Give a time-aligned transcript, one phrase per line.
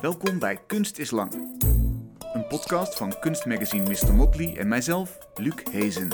[0.00, 1.32] Welkom bij Kunst is Lang.
[2.32, 4.14] Een podcast van kunstmagazine Mr.
[4.14, 6.08] Motley en mijzelf, Luc Hezen.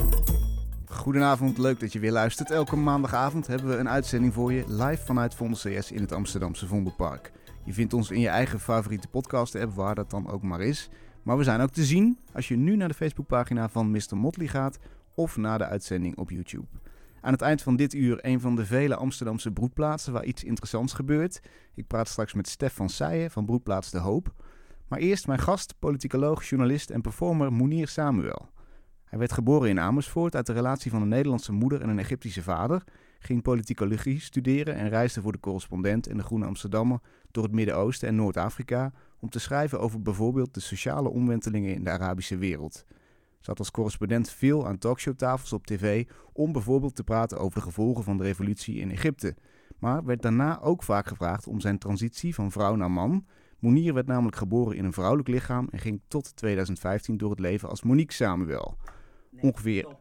[0.87, 2.51] Goedenavond, leuk dat je weer luistert.
[2.51, 6.67] Elke maandagavond hebben we een uitzending voor je live vanuit Vondel CS in het Amsterdamse
[6.67, 7.33] Vondelpark.
[7.65, 10.89] Je vindt ons in je eigen favoriete podcast-app, waar dat dan ook maar is.
[11.23, 14.17] Maar we zijn ook te zien als je nu naar de Facebookpagina van Mr.
[14.17, 14.79] Motley gaat
[15.15, 16.67] of naar de uitzending op YouTube.
[17.27, 20.93] Aan het eind van dit uur een van de vele Amsterdamse broedplaatsen waar iets interessants
[20.93, 21.41] gebeurt.
[21.75, 24.35] Ik praat straks met Stef van Seijen van Broedplaats De Hoop.
[24.89, 28.49] Maar eerst mijn gast, politicoloog, journalist en performer Mounir Samuel.
[29.05, 32.43] Hij werd geboren in Amersfoort uit de relatie van een Nederlandse moeder en een Egyptische
[32.43, 32.85] vader,
[33.19, 36.99] ging politicologie studeren en reisde voor de correspondent en de Groene Amsterdammer
[37.31, 41.91] door het Midden-Oosten en Noord-Afrika om te schrijven over bijvoorbeeld de sociale omwentelingen in de
[41.91, 42.85] Arabische wereld.
[43.47, 48.05] Zat als correspondent veel aan talkshowtafels op tv om bijvoorbeeld te praten over de gevolgen
[48.05, 49.37] van de revolutie in Egypte.
[49.79, 53.27] Maar werd daarna ook vaak gevraagd om zijn transitie van vrouw naar man.
[53.59, 57.69] Monier werd namelijk geboren in een vrouwelijk lichaam en ging tot 2015 door het leven
[57.69, 58.77] als Monique Samuel.
[59.41, 59.97] Ongeveer.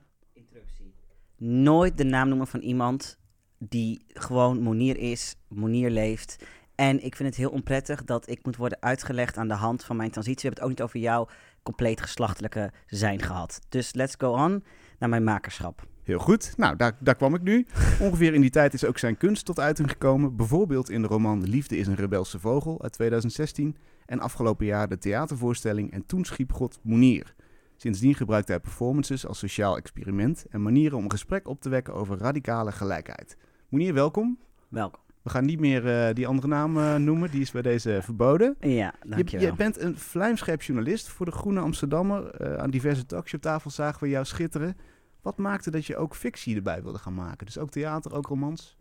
[1.37, 3.19] Nooit de naam noemen van iemand
[3.57, 6.45] die gewoon Monier is, Monier leeft.
[6.75, 9.95] En ik vind het heel onprettig dat ik moet worden uitgelegd aan de hand van
[9.95, 10.49] mijn transitie.
[10.49, 11.27] We hebben het ook niet over jouw
[11.65, 13.59] compleet geslachtelijke zijn gehad.
[13.69, 14.63] Dus let's go on
[14.99, 15.87] naar mijn makerschap.
[16.03, 16.53] Heel goed.
[16.57, 17.67] Nou, daar, daar kwam ik nu.
[17.99, 20.35] Ongeveer in die tijd is ook zijn kunst tot uiting gekomen.
[20.35, 23.77] Bijvoorbeeld in de roman Liefde is een rebelse vogel uit 2016.
[24.05, 27.35] En afgelopen jaar de theatervoorstelling En toen schiep God Monier.
[27.75, 31.93] Sindsdien gebruikte hij performances als sociaal experiment en manieren om een gesprek op te wekken
[31.93, 33.37] over radicale gelijkheid.
[33.69, 34.39] Monier, welkom.
[34.69, 35.04] Welkom.
[35.25, 38.55] We gaan niet meer uh, die andere naam uh, noemen, die is bij deze verboden.
[38.59, 39.45] Ja, dankjewel.
[39.45, 42.41] Je, je bent een vlijmscherp journalist voor de Groene Amsterdammer.
[42.41, 44.77] Uh, aan diverse talkshowtafels zagen we jou schitteren.
[45.21, 47.45] Wat maakte dat je ook fictie erbij wilde gaan maken?
[47.45, 48.77] Dus ook theater, ook romans?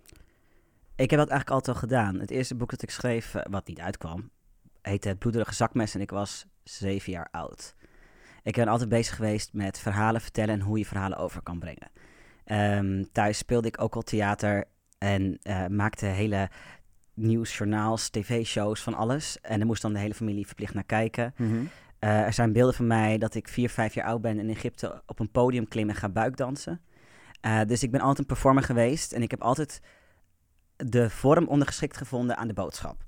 [0.96, 2.20] Ik heb dat eigenlijk altijd al gedaan.
[2.20, 4.30] Het eerste boek dat ik schreef, wat niet uitkwam,
[4.82, 7.74] heette Het bloederige zakmes en ik was zeven jaar oud.
[8.42, 11.90] Ik ben altijd bezig geweest met verhalen vertellen en hoe je verhalen over kan brengen.
[12.46, 14.64] Um, thuis speelde ik ook al theater
[14.98, 16.48] en uh, maakte hele
[17.14, 19.40] nieuwsjournaals, tv-shows, van alles.
[19.40, 21.34] En daar moest dan de hele familie verplicht naar kijken.
[21.36, 21.68] Mm -hmm.
[22.00, 25.02] uh, er zijn beelden van mij dat ik vier, vijf jaar oud ben in Egypte
[25.06, 26.80] op een podium klim en ga buikdansen.
[27.46, 29.80] Uh, dus ik ben altijd een performer geweest en ik heb altijd
[30.76, 33.04] de vorm ondergeschikt gevonden aan de boodschap.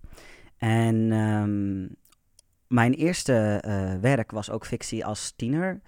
[0.56, 1.96] En um,
[2.68, 3.62] mijn eerste
[4.00, 5.80] werk was ook fictie als tiener.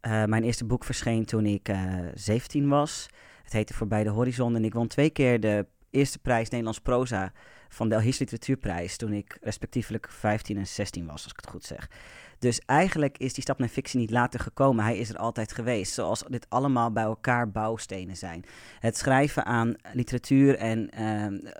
[0.00, 1.70] mijn eerste boek verscheen toen ik
[2.14, 3.08] 17 was.
[3.50, 4.56] Het heette Voorbij de Horizon.
[4.56, 7.32] En ik won twee keer de eerste prijs Nederlands proza
[7.68, 8.96] van de Elhis Literatuurprijs.
[8.96, 11.90] Toen ik respectievelijk 15 en 16 was, als ik het goed zeg.
[12.38, 14.84] Dus eigenlijk is die stap naar fictie niet later gekomen.
[14.84, 15.92] Hij is er altijd geweest.
[15.92, 18.44] Zoals dit allemaal bij elkaar bouwstenen zijn.
[18.80, 21.50] Het schrijven aan literatuur en uh,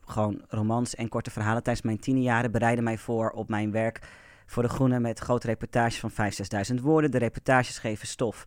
[0.00, 4.00] gewoon romans en korte verhalen tijdens mijn tienerjaren bereidde mij voor op mijn werk
[4.46, 6.16] voor De Groene met grote reportages van 5.000,
[6.74, 7.10] 6.000 woorden.
[7.10, 8.44] De reportages geven stof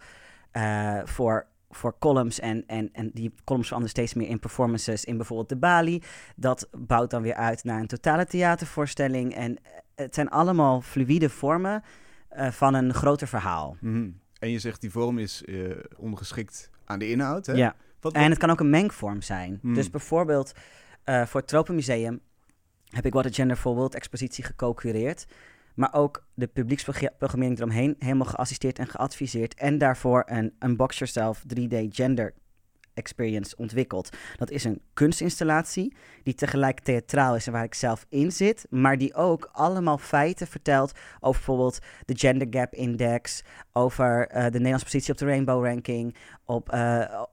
[0.53, 5.17] uh, voor voor columns en, en, en die columns veranderen steeds meer in performances in
[5.17, 6.03] bijvoorbeeld de Bali.
[6.35, 9.35] Dat bouwt dan weer uit naar een totale theatervoorstelling.
[9.35, 9.57] En
[9.95, 11.83] het zijn allemaal fluïde vormen
[12.37, 13.77] uh, van een groter verhaal.
[13.79, 14.19] Mm -hmm.
[14.39, 17.53] En je zegt die vorm is uh, ondergeschikt aan de inhoud, hè?
[17.53, 18.23] Ja, wat, wat...
[18.23, 19.59] en het kan ook een mengvorm zijn.
[19.61, 19.73] Mm.
[19.73, 20.53] Dus bijvoorbeeld
[21.05, 22.19] uh, voor het Tropenmuseum
[22.89, 25.25] heb ik What a Gender for World expositie geco-cureerd
[25.75, 29.53] maar ook de publieksprogrammering eromheen helemaal geassisteerd en geadviseerd.
[29.53, 32.33] En daarvoor een Unbox Yourself 3D Gender
[32.93, 34.09] Experience ontwikkeld.
[34.35, 38.97] Dat is een kunstinstallatie die tegelijk theatraal is en waar ik zelf in zit, maar
[38.97, 43.43] die ook allemaal feiten vertelt over bijvoorbeeld de Gender Gap Index,
[43.73, 46.15] over uh, de Nederlandse positie op de Rainbow Ranking,
[46.45, 47.23] op, uh,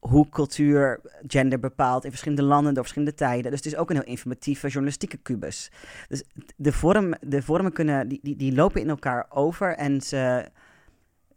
[0.00, 3.50] hoe cultuur gender bepaalt in verschillende landen door verschillende tijden.
[3.50, 5.70] Dus het is ook een heel informatieve journalistieke kubus.
[6.08, 6.24] Dus
[6.56, 10.50] de, vorm, de vormen kunnen, die, die, die lopen in elkaar over en ze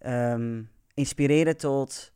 [0.06, 2.13] um, inspireren tot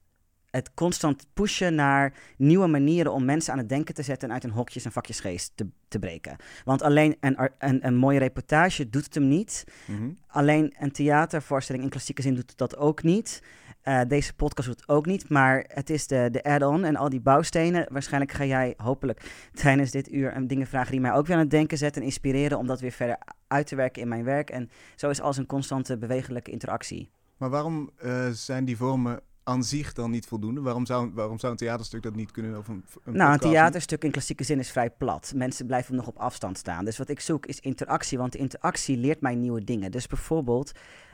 [0.50, 4.44] het constant pushen naar nieuwe manieren om mensen aan het denken te zetten en uit
[4.44, 6.36] hun hokjes en vakjesgeest te, te breken.
[6.66, 9.64] Want alleen een, een, een mooie reportage doet het hem niet.
[9.86, 10.18] Mm -hmm.
[10.28, 13.42] Alleen een theatervoorstelling in klassieke zin doet dat ook niet.
[13.88, 17.22] Uh, deze podcast doet ook niet, maar het is de, de add-on en al die
[17.22, 17.86] bouwstenen.
[17.92, 21.52] Waarschijnlijk ga jij hopelijk tijdens dit uur dingen vragen die mij ook weer aan het
[21.52, 23.18] denken zetten en inspireren om dat weer verder
[23.48, 24.50] uit te werken in mijn werk.
[24.50, 27.10] En zo is als een constante bewegelijke interactie.
[27.38, 30.62] Maar waarom uh, zijn die vormen aan zich dan niet voldoende?
[30.62, 32.58] Waarom zou, waarom zou een theaterstuk dat niet kunnen?
[32.58, 35.32] Of een, een nou, een theaterstuk in klassieke zin is vrij plat.
[35.36, 36.86] Mensen blijven nog op afstand staan.
[36.86, 39.92] Dus wat ik zoek is interactie, want interactie leert mij nieuwe dingen.
[39.92, 40.72] Dus bijvoorbeeld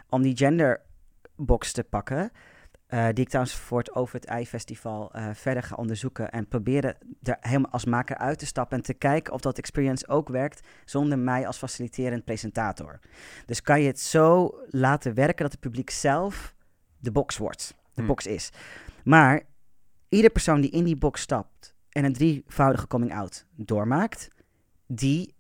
[0.10, 2.32] om die genderbox te pakken.
[2.94, 6.32] Die ik trouwens voor het Over het Ei Festival verder ga onderzoeken.
[6.32, 8.78] En proberen er helemaal als maker uit te stappen.
[8.78, 13.00] En te kijken of dat experience ook werkt zonder mij als faciliterend presentator.
[13.46, 16.56] Dus kan je het zo laten werken dat het publiek zelf
[17.00, 17.68] de box wordt.
[17.68, 18.06] De Hmm.
[18.06, 18.50] box is.
[19.04, 19.42] Maar
[20.10, 24.28] ieder persoon die in die box stapt en een drievoudige coming-out doormaakt,
[24.88, 25.33] die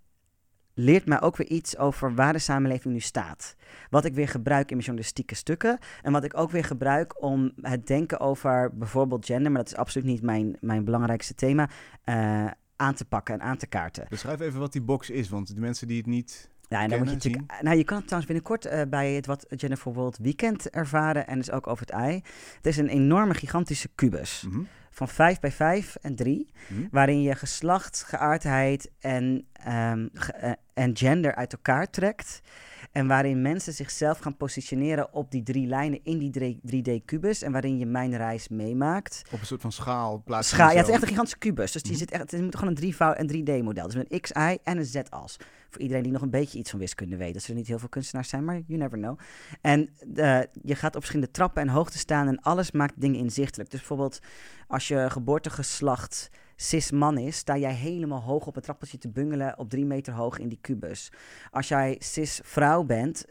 [0.73, 3.55] leert mij ook weer iets over waar de samenleving nu staat.
[3.89, 5.77] Wat ik weer gebruik in mijn journalistieke stukken.
[6.01, 9.77] En wat ik ook weer gebruik om het denken over bijvoorbeeld gender, maar dat is
[9.77, 11.69] absoluut niet mijn, mijn belangrijkste thema,
[12.03, 14.05] eh, aan te pakken en aan te kaarten.
[14.09, 16.51] Beschrijf even wat die box is, want de mensen die het niet...
[16.69, 17.61] Ja, en dan moet je natuurlijk.
[17.61, 21.27] Nou, je kan het trouwens binnenkort eh, bij het wat Jennifer World Weekend ervaren.
[21.27, 22.21] En dus ook over het ei.
[22.55, 24.45] Het is een enorme, gigantische kubus.
[24.47, 24.61] Mhm.
[24.93, 26.49] Van 5 bij 5 en 3.
[26.67, 26.81] Mhm.
[26.91, 32.41] Waarin je geslacht, geaardheid en, ehm, ge- eh, en gender uit elkaar trekt.
[32.91, 37.41] En waarin mensen zichzelf gaan positioneren op die drie lijnen in die drie- 3D-kubus.
[37.41, 39.21] En waarin je mijn reis meemaakt.
[39.31, 40.21] Op een soort van schaal.
[40.25, 41.71] Plaats van Scha ja, het is echt een gigantische kubus.
[41.71, 41.99] Dus die Mhm.
[41.99, 43.85] zit echt, het moet gewoon een, drievouw, een 3D-model.
[43.85, 45.37] Dus met een X, Y en een Z-as.
[45.73, 47.33] Voor iedereen die nog een beetje iets van wiskunde weet.
[47.33, 49.19] Dat ze niet heel veel kunstenaars zijn, maar you never know.
[49.61, 53.69] En eh, je gaat op verschillende trappen en hoogte staan en alles maakt dingen inzichtelijk.
[53.69, 54.19] Dus bijvoorbeeld
[54.67, 59.57] als je geboortegeslacht cis man is, sta jij helemaal hoog op een trappeltje te bungelen
[59.57, 61.11] op drie meter hoog in die kubus.
[61.51, 63.25] Als jij cis vrouw bent,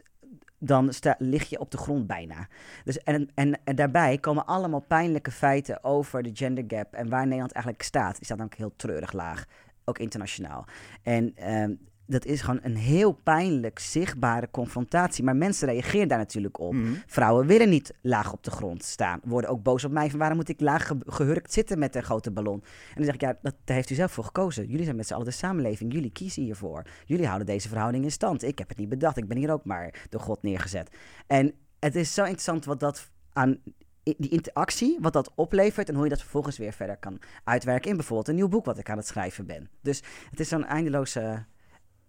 [0.57, 2.47] dan sta, lig je op de grond bijna.
[2.83, 7.23] Dus en, en, en daarbij komen allemaal pijnlijke feiten over de gender gap en waar
[7.23, 8.15] Nederland eigenlijk staat.
[8.15, 9.45] Die staat namelijk heel treurig laag,
[9.83, 10.65] ook internationaal.
[11.03, 11.73] En ehm,
[12.05, 15.23] dat is gewoon een heel pijnlijk zichtbare confrontatie.
[15.23, 16.73] Maar mensen reageren daar natuurlijk op.
[16.73, 16.93] Mhm.
[17.07, 19.19] Vrouwen willen niet laag op de grond staan.
[19.23, 22.03] Worden ook boos op mij van waarom moet ik laag ge- gehurkt zitten met een
[22.03, 22.61] grote ballon.
[22.63, 24.67] En dan zeg ik, ja, dat, daar heeft u zelf voor gekozen.
[24.67, 25.93] Jullie zijn met z'n allen de samenleving.
[25.93, 26.83] Jullie kiezen hiervoor.
[27.05, 28.43] Jullie houden deze verhouding in stand.
[28.43, 29.17] Ik heb het niet bedacht.
[29.17, 30.89] Ik ben hier ook maar door God neergezet.
[31.27, 33.57] En het is zo interessant wat dat aan
[34.03, 37.95] die interactie, wat dat oplevert en hoe je dat vervolgens weer verder kan uitwerken in
[37.95, 39.69] bijvoorbeeld een nieuw boek wat ik aan het schrijven ben.
[39.81, 41.45] Dus het is zo'n eindeloze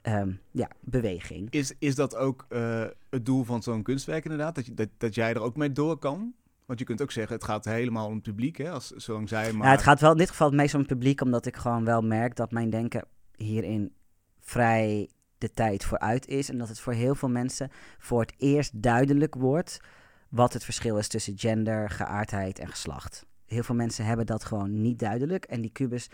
[0.04, 1.50] ehm, ja, beweging.
[1.50, 4.54] Is, is dat ook eh, het doel van zo'n kunstwerk inderdaad?
[4.54, 6.34] Dat, je, dat, dat jij er ook mee door kan?
[6.66, 8.70] Want je kunt ook zeggen, het gaat helemaal om het publiek, hè?
[8.70, 9.66] Als, zolang zij maar...
[9.66, 11.84] Ja, het gaat wel in dit geval het meest om het publiek, omdat ik gewoon
[11.84, 13.04] wel merk dat mijn denken
[13.36, 13.92] hierin
[14.40, 15.08] vrij
[15.38, 16.48] de tijd vooruit is.
[16.48, 19.80] En dat het voor heel veel mensen voor het eerst duidelijk wordt
[20.28, 23.26] wat het verschil is tussen gender, geaardheid en geslacht.
[23.46, 25.44] Heel veel mensen hebben dat gewoon niet duidelijk.
[25.44, 26.10] En die kubus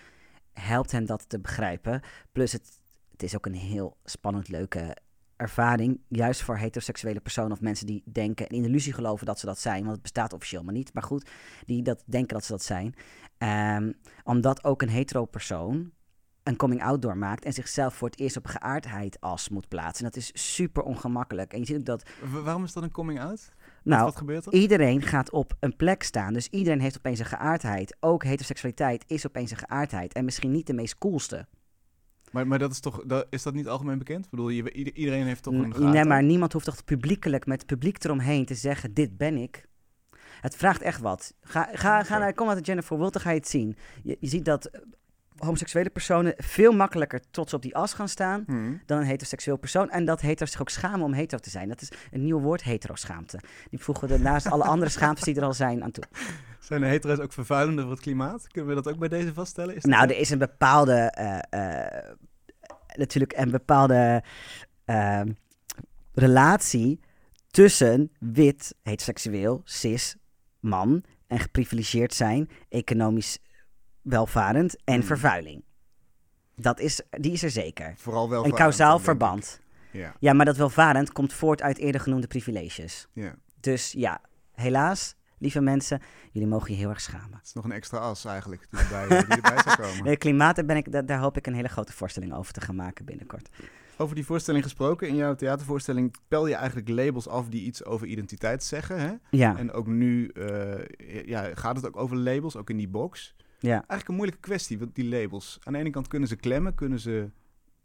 [0.52, 2.00] helpt hen dat te begrijpen.
[2.32, 2.79] Plus het,
[3.20, 4.96] het is ook een heel spannend, leuke
[5.36, 6.00] ervaring.
[6.08, 9.46] Juist voor heteroseksuele personen of mensen die denken en in de illusie geloven dat ze
[9.46, 9.80] dat zijn.
[9.80, 10.94] Want het bestaat officieel maar niet.
[10.94, 11.30] Maar goed,
[11.66, 12.94] die dat denken dat ze dat zijn.
[13.38, 13.92] Ehm,
[14.24, 15.90] omdat ook een hetero persoon
[16.42, 20.04] een coming-out doormaakt en zichzelf voor het eerst op geaardheid as moet plaatsen.
[20.04, 21.52] En dat is super ongemakkelijk.
[21.52, 23.52] En je ziet ook dat, Wa- waarom is dat een coming-out?
[23.82, 24.52] nou, Wat gebeurt er?
[24.52, 26.32] iedereen gaat op een plek staan.
[26.32, 27.96] Dus iedereen heeft opeens een geaardheid.
[28.00, 30.12] Ook heteroseksualiteit is opeens een geaardheid.
[30.12, 31.46] En misschien niet de meest coolste.
[32.30, 34.24] Maar, maar dat is toch, dat, is dat niet algemeen bekend?
[34.24, 35.90] Ik bedoel, je, ieder- iedereen heeft toch een gaten?
[35.90, 39.68] Nee, maar niemand hoeft toch publiekelijk met het publiek eromheen te zeggen: Dit ben ik.
[40.40, 41.34] Het vraagt echt wat.
[41.42, 43.76] Ga, ga, naar, kom uit de Jennifer Wilt, dan ga je het zien.
[44.02, 44.70] Je, je ziet dat
[45.40, 48.72] homoseksuele personen veel makkelijker trots op die as gaan staan Hm.
[48.86, 49.90] dan een heteroseksueel persoon.
[49.90, 51.68] En dat hetero's zich ook schamen om hetero te zijn.
[51.68, 53.40] Dat is een nieuw woord, heteroschaamte.
[53.70, 56.04] Die voegen we er naast alle andere schaamtes die er al zijn aan toe.
[56.60, 58.48] Zijn hetero's ook vervuilender voor het klimaat?
[58.48, 59.76] Kunnen we dat ook bij deze vaststellen?
[59.76, 62.14] Is Nou, er is een bepaalde, eh, eh,
[62.96, 64.22] natuurlijk een bepaalde
[64.84, 65.32] ehm,
[66.14, 67.00] relatie
[67.50, 70.16] tussen wit, heteroseksueel, cis,
[70.60, 73.38] man en geprivilegeerd zijn, economisch
[74.10, 75.02] welvarend en Hmm.
[75.02, 75.64] vervuiling.
[76.56, 77.94] Dat is, die is er zeker.
[77.96, 79.60] Vooral wel Een kausaal verband.
[79.92, 83.06] Ja, Ja, maar dat welvarend komt voort uit eerder genoemde privileges.
[83.12, 83.34] ja.
[83.60, 84.20] Dus ja,
[84.54, 86.00] helaas, lieve mensen,
[86.32, 87.36] jullie mogen je heel erg schamen.
[87.38, 90.04] Het is nog een extra as eigenlijk die erbij, die erbij zou komen.
[90.04, 92.60] Nee, klimaat, daar, ben ik, daar, daar hoop ik een hele grote voorstelling over te
[92.60, 93.48] gaan maken binnenkort.
[93.96, 98.06] Over die voorstelling gesproken, in jouw theatervoorstelling pel je eigenlijk labels af die iets over
[98.06, 99.00] identiteit zeggen.
[99.00, 99.12] Hè?
[99.30, 103.34] Ja, En ook nu eh, ja, gaat het ook over labels, ook in die box.
[103.60, 103.72] Ja.
[103.72, 105.58] Eigenlijk een moeilijke kwestie, want die labels.
[105.62, 107.30] Aan de ene kant kunnen ze klemmen, kunnen ze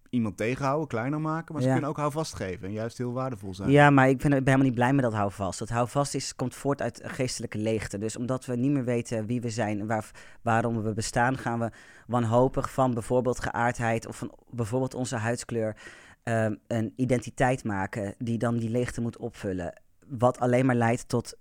[0.10, 1.54] iemand tegenhouden, kleiner maken.
[1.54, 1.74] Maar ze Ja.
[1.74, 3.70] kunnen ook houvast geven en juist heel waardevol zijn.
[3.72, 5.60] ja, maar ik ben, ik ben helemaal niet blij met dat houvast.
[5.60, 7.98] Dat houvast is, komt voort uit geestelijke leegte.
[7.98, 11.60] Dus omdat we niet meer weten wie we zijn en waar, waarom we bestaan, gaan
[11.60, 11.72] we
[12.08, 15.76] wanhopig van bijvoorbeeld geaardheid of van bijvoorbeeld onze huidskleur
[16.24, 19.82] ehm, een identiteit maken die dan die leegte moet opvullen.
[20.08, 21.38] Wat alleen maar leidt tot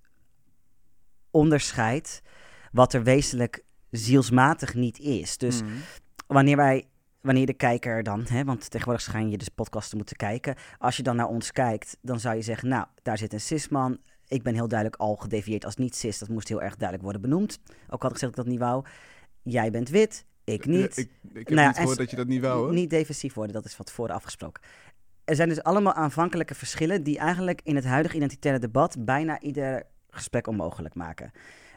[1.31, 2.23] onderscheid,
[2.73, 3.65] wat er wezenlijk
[3.97, 5.39] zielsmatig niet is.
[5.39, 5.73] Dus Mhm.
[6.27, 6.87] wanneer wij,
[7.21, 10.55] wanneer de kijker dan, hè, want tegenwoordig schijn je dus podcast te moeten kijken.
[10.79, 13.99] Als je dan naar ons kijkt, dan zou je zeggen, nou, daar zit een cisman.
[14.29, 16.19] Ik ben heel duidelijk al gedefieerd als niet-cis.
[16.19, 17.59] Dat moest heel erg duidelijk worden benoemd.
[17.89, 18.85] Ook had ik gezegd dat ik dat niet wou.
[19.43, 20.97] Jij bent wit, ik niet.
[20.97, 22.73] ik, ik, heb nou niet gehoord dat je dat niet wou, hoor.
[22.73, 24.63] Niet defensief worden, dat is wat voor afgesproken.
[25.25, 29.87] Er zijn dus allemaal aanvankelijke verschillen die eigenlijk in het huidige identitaire debat bijna ieder
[30.11, 31.33] gesprek onmogelijk maken.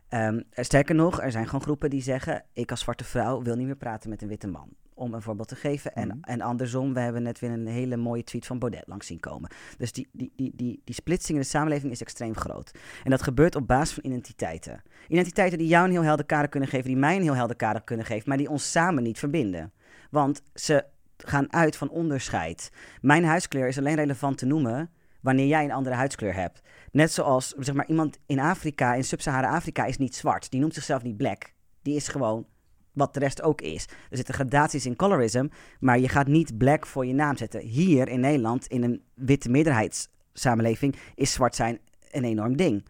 [0.09, 3.65] Um, sterker nog, er zijn gewoon groepen die zeggen: Ik als zwarte vrouw wil niet
[3.65, 4.69] meer praten met een witte man.
[4.93, 5.93] Om een voorbeeld te geven.
[5.93, 6.17] En, mhm.
[6.21, 9.51] en andersom, we hebben net weer een hele mooie tweet van Baudet langs zien komen.
[9.77, 12.71] Dus die, die, die, die, die splitsing in de samenleving is extreem groot.
[13.03, 14.83] En dat gebeurt op basis van identiteiten.
[15.07, 17.81] Identiteiten die jou een heel helder kader kunnen geven, die mij een heel helder kader
[17.81, 19.71] kunnen geven, maar die ons samen niet verbinden.
[20.09, 20.85] Want ze
[21.17, 22.71] gaan uit van onderscheid.
[23.01, 24.89] Mijn huiskleur is alleen relevant te noemen
[25.21, 26.61] wanneer jij een andere huidskleur hebt.
[26.91, 30.51] Net zoals zeg maar, iemand in Afrika, in Sub-Sahara-Afrika, is niet zwart.
[30.51, 31.53] Die noemt zichzelf niet black.
[31.81, 32.45] Die is gewoon
[32.93, 33.85] wat de rest ook is.
[34.09, 35.47] Er zitten gradaties in colorism,
[35.79, 37.61] maar je gaat niet black voor je naam zetten.
[37.61, 41.79] Hier in Nederland, in een witte meerderheidssamenleving, is zwart zijn
[42.11, 42.85] een enorm ding.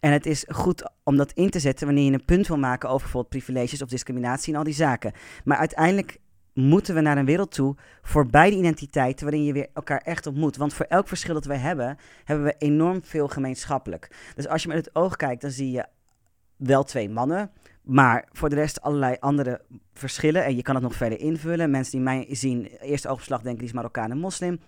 [0.00, 2.88] En het is goed om dat in te zetten wanneer je een punt wil maken
[2.88, 5.12] over bijvoorbeeld privileges of discriminatie en al die zaken.
[5.44, 6.18] Maar uiteindelijk
[6.58, 10.56] moeten we naar een wereld toe voorbij de identiteiten waarin je weer elkaar echt ontmoet.
[10.56, 14.32] Want voor elk verschil dat wij hebben, hebben we enorm veel gemeenschappelijk.
[14.34, 15.86] Dus als je met het oog kijkt, dan zie je
[16.56, 17.50] wel twee mannen,
[17.82, 19.60] maar voor de rest allerlei andere
[19.92, 20.44] verschillen.
[20.44, 21.70] En je kan het nog verder invullen.
[21.70, 24.60] Mensen die mij zien, eerste oogopslag denken die is Marokkaan en moslim.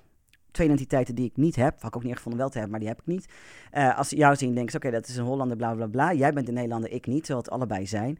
[0.51, 1.75] Twee identiteiten die ik niet heb.
[1.81, 3.33] Had ik ook niet gevonden wel te hebben, maar die heb ik niet.
[3.73, 6.13] Uh, als ze jou zien, denken ze: oké, dat is een Hollander, bla bla bla.
[6.13, 7.25] Jij bent een Nederlander, ik niet.
[7.25, 8.19] Terwijl het allebei zijn.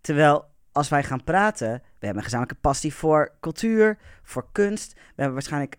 [0.00, 4.92] Terwijl als wij gaan praten, we hebben een gezamenlijke passie voor cultuur, voor kunst.
[4.92, 5.76] We hebben waarschijnlijk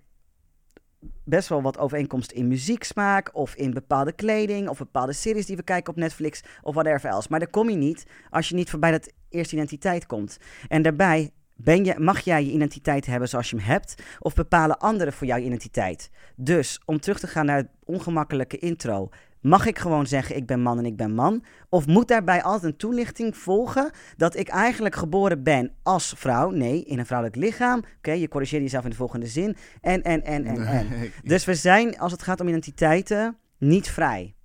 [1.24, 5.64] best wel wat overeenkomst in muzieksmaak of in bepaalde kleding of bepaalde series die we
[5.64, 7.28] kijken op Netflix of whatever else.
[7.30, 10.38] Maar daar kom je niet als je niet voorbij dat eerste identiteit komt.
[10.68, 14.80] En daarbij ben je, mag jij je identiteit hebben zoals je hem hebt of bepalen
[14.80, 16.10] anderen voor jouw identiteit.
[16.36, 19.10] Dus om terug te gaan naar het ongemakkelijke intro.
[19.44, 21.44] Mag ik gewoon zeggen ik ben man en ik ben man?
[21.70, 26.50] Of moet daarbij altijd een toelichting volgen dat ik eigenlijk geboren ben als vrouw?
[26.50, 27.84] Nee, in een vrouwelijk lichaam.
[27.98, 29.56] Oké, je corrigeert jezelf in de volgende zin.
[29.82, 31.12] En, en, en, en, en.
[31.24, 34.36] Dus we zijn, als het gaat om identiteiten, niet vrij.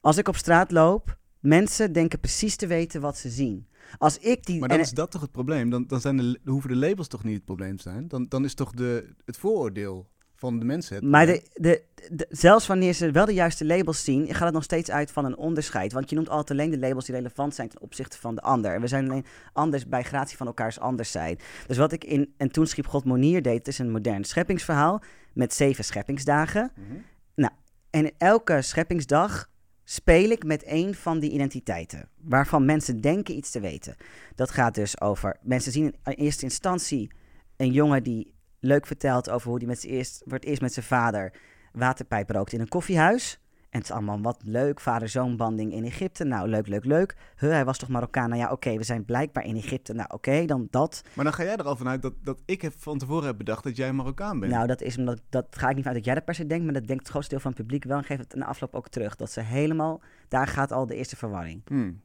[0.00, 3.66] Als ik op straat loop, mensen denken precies te weten wat ze zien.
[3.98, 5.70] Als ik die, maar dan is dat toch het probleem?
[5.70, 8.08] Dan, dan zijn de, hoeven de labels toch niet het probleem te zijn?
[8.08, 10.10] Dan, dan is toch de, het vooroordeel
[10.42, 11.10] van de mensen.
[11.10, 11.82] Maar de, de,
[12.28, 15.36] zelfs wanneer ze wel de juiste labels zien, gaat het nog steeds uit van een
[15.36, 15.92] onderscheid.
[15.92, 18.80] Want je noemt altijd alleen de labels die relevant zijn ten opzichte van de ander.
[18.80, 21.38] We zijn alleen anders bij gratie van elkaars anders zijn.
[21.66, 25.54] Dus wat ik in En toen schiep God Monier deed, is een modern scheppingsverhaal met
[25.54, 26.70] zeven scheppingsdagen.
[26.74, 26.98] Mhm.
[27.34, 27.52] Nou,
[27.90, 29.50] en in elke scheppingsdag
[29.84, 33.96] speel ik met een van die identiteiten, waarvan mensen denken iets te weten.
[34.34, 37.10] Dat gaat dus over, mensen zien in eerste instantie
[37.56, 40.86] een jongen die leuk vertelt over hoe hij met eerst, voor het eerst met zijn
[40.86, 41.32] vader
[41.72, 43.40] waterpijp rookt in een koffiehuis.
[43.70, 46.24] En het is allemaal wat leuk, vader-zoon banding in Egypte.
[46.24, 47.16] Nou, leuk, leuk, leuk.
[47.38, 48.28] Huh, hij was toch Marokkaan?
[48.28, 49.92] Nou ja, oké, we zijn blijkbaar in Egypte.
[49.92, 51.02] Nou, oké, dan dat.
[51.14, 53.64] Maar dan ga jij er al vanuit dat, dat ik heb van tevoren heb bedacht
[53.64, 54.52] dat jij Marokkaan bent.
[54.52, 56.64] Nou, dat is omdat, dat ga ik niet vanuit dat jij dat per se denkt,
[56.64, 57.98] maar dat denkt het grootste deel van het publiek wel.
[57.98, 59.16] En geeft het in de afloop ook terug.
[59.16, 61.62] Dat ze helemaal, daar gaat al de eerste verwarring.
[61.66, 62.00] Hmm.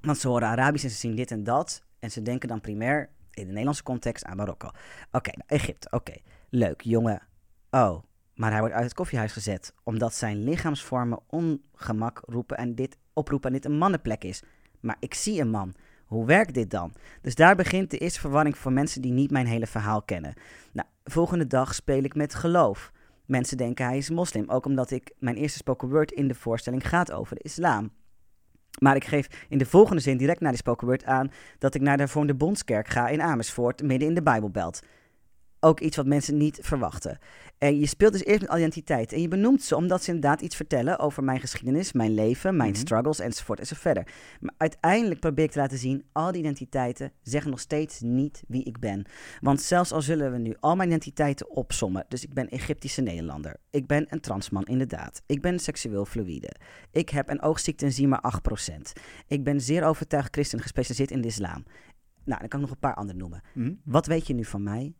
[0.00, 1.82] Want ze horen Arabisch en ze zien dit en dat.
[1.98, 4.70] En ze denken dan primair, in de Nederlandse context aan Marokko.
[5.12, 6.14] Oké, Egypte, oké.
[6.48, 7.22] Leuk, jongen.
[7.70, 8.02] Oh,
[8.34, 13.48] maar hij wordt uit het koffiehuis gezet omdat zijn lichaamsvormen ongemak roepen en dit oproepen
[13.48, 14.42] en dit een mannenplek is.
[14.80, 15.74] Maar ik zie een man.
[16.04, 16.92] Hoe werkt dit dan?
[17.22, 20.34] Dus daar begint de eerste verwarring voor mensen die niet mijn hele verhaal kennen.
[20.72, 22.92] Nou, volgende dag speel ik met geloof.
[23.26, 26.88] Mensen denken hij is moslim, ook omdat ik mijn eerste spoken word in de voorstelling
[26.88, 27.90] gaat over de islam.
[28.78, 31.80] Maar ik geef in de volgende zin direct na die spoken word aan dat ik
[31.80, 34.80] naar de Vormde Bondskerk ga in Amersfoort, midden in de Bijbelbelt.
[35.60, 37.18] Ook iets wat mensen niet verwachten.
[37.58, 39.12] En je speelt dus eerst met identiteit.
[39.12, 42.70] En je benoemt ze omdat ze inderdaad iets vertellen over mijn geschiedenis, mijn leven, mijn
[42.70, 42.78] mhm.
[42.78, 44.10] struggles enzovoort enzovoort.
[44.40, 48.64] Maar uiteindelijk probeer ik te laten zien, al die identiteiten zeggen nog steeds niet wie
[48.64, 49.04] ik ben.
[49.40, 52.04] Want zelfs al zullen we nu al mijn identiteiten opsommen.
[52.08, 53.56] Dus ik ben Egyptische Nederlander.
[53.70, 55.22] Ik ben een transman inderdaad.
[55.26, 56.54] Ik ben seksueel fluïde.
[56.90, 58.92] Ik heb een oogziekte en maar 8%.
[59.26, 61.64] Ik ben zeer overtuigd christen gespecialiseerd in de islam.
[62.24, 63.42] Nou, dan kan ik nog een paar andere noemen.
[63.54, 63.72] Mhm.
[63.84, 64.94] Wat weet je nu van mij?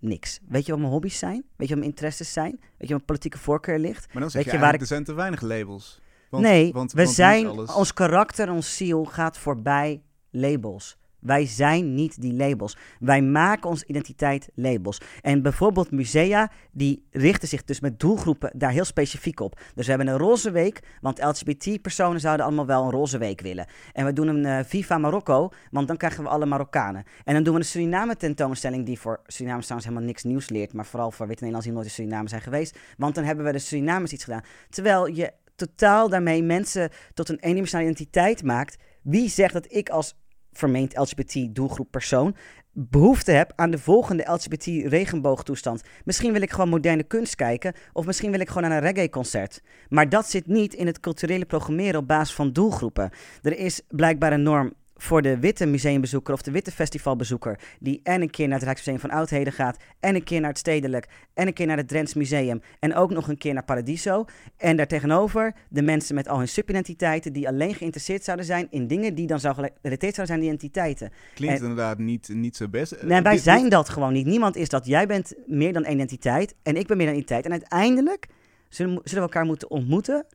[0.00, 0.40] Niks.
[0.48, 1.44] Weet je wat mijn hobby's zijn?
[1.56, 2.50] Weet je wat mijn interesses zijn?
[2.50, 4.06] Weet je wat mijn politieke voorkeur ligt?
[4.12, 4.80] Maar dan zeg Weet je, je waar ik...
[4.80, 6.00] er zijn te weinig labels.
[6.30, 10.98] Want, nee, want, we zijn, ons karakter, ons ziel gaat voorbij labels.
[11.20, 12.76] Wij zijn niet die labels.
[12.98, 15.00] Wij maken onze identiteit labels.
[15.20, 19.60] En bijvoorbeeld musea, die richten zich dus met doelgroepen daar heel specifiek op.
[19.74, 23.66] Dus we hebben een roze week, want LGBT-personen zouden allemaal wel een roze week willen.
[23.92, 27.04] En we doen een uh, Viva Marokko, want dan krijgen we alle Marokkanen.
[27.24, 30.86] En dan doen we een Suriname-tentoonstelling die voor Suriname trouwens helemaal niks nieuws leert, maar
[30.86, 32.78] vooral voor witte Nederlanders die nooit in Suriname zijn geweest.
[32.96, 34.42] Want dan hebben we de Surinamers iets gedaan.
[34.68, 38.76] Terwijl je totaal daarmee mensen tot een eendimensionale identiteit maakt.
[39.02, 40.16] Wie zegt dat ik als
[40.52, 42.34] vermeend LGBT-doelgroep persoon
[42.72, 45.82] behoefte heb aan de volgende LGBT-regenboogtoestand.
[46.04, 49.62] Misschien wil ik gewoon moderne kunst kijken, of misschien wil ik gewoon naar een reggae-concert.
[49.88, 53.10] Maar dat zit niet in het culturele programmeren op basis van doelgroepen.
[53.42, 58.22] Er is blijkbaar een norm voor de witte museumbezoeker of de witte festivalbezoeker, die en
[58.22, 61.46] een keer naar het Rijksmuseum van Oudheden gaat, en een keer naar het Stedelijk, en
[61.46, 64.24] een keer naar het Drents Museum, en ook nog een keer naar Paradiso.
[64.56, 69.14] En daartegenover de mensen met al hun subidentiteiten, die alleen geïnteresseerd zouden zijn in dingen
[69.14, 71.12] die dan gerelateerd zouden zijn die identiteiten.
[71.34, 73.02] Klinkt inderdaad niet, niet zo best.
[73.02, 74.26] Nee, wij zijn dat gewoon niet.
[74.26, 74.86] Niemand is dat.
[74.86, 77.44] Jij bent meer dan identiteit en ik ben meer dan identiteit.
[77.44, 78.26] En uiteindelijk
[78.68, 80.26] zullen, zullen we elkaar moeten ontmoeten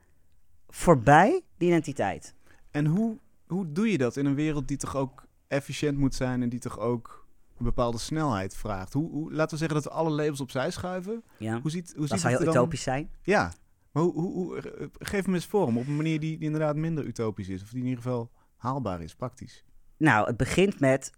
[0.67, 2.33] voorbij die identiteit.
[2.71, 6.41] En hoe hoe doe je dat in een wereld die toch ook efficiënt moet zijn
[6.41, 8.93] en die toch ook een bepaalde snelheid vraagt?
[8.93, 11.23] Hoe, hoe laten we zeggen dat we alle labels opzij schuiven?
[11.37, 11.61] Ja.
[11.61, 13.09] Hoe ziet, hoe dat ziet zou heel utopisch zijn.
[13.21, 13.53] Ja,
[13.91, 14.61] maar hoe, hoe, hoe,
[14.99, 17.79] geef me eens vorm op een manier die, die inderdaad minder utopisch is, of die
[17.79, 19.63] in ieder geval haalbaar is, praktisch.
[19.97, 21.11] Nou, het begint met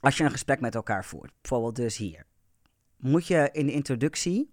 [0.00, 2.26] als je een gesprek met elkaar voert, bijvoorbeeld dus hier,
[2.96, 4.52] moet je in de introductie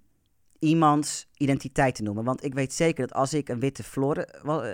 [0.60, 2.24] iemands identiteit noemen.
[2.24, 4.74] Want ik weet zeker dat als ik een witte Floor, uh,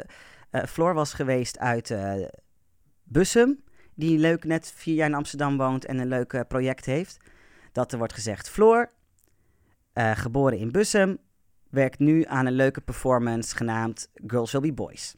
[0.51, 2.25] Floor was geweest uit uh,
[3.04, 3.63] Bussum,
[3.94, 7.18] die leuk net vier jaar in Amsterdam woont en een leuk project heeft.
[7.72, 8.92] Dat er wordt gezegd, Floor,
[9.94, 11.18] geboren in Bussum,
[11.70, 15.16] werkt nu aan een leuke performance genaamd Girls Will Be Boys.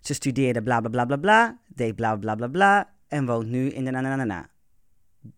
[0.00, 3.68] Ze studeerde bla bla bla bla bla, deed bla bla bla bla en woont nu
[3.70, 4.50] in de na na na na.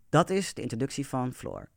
[0.08, 1.68] Dat is de introductie van Floor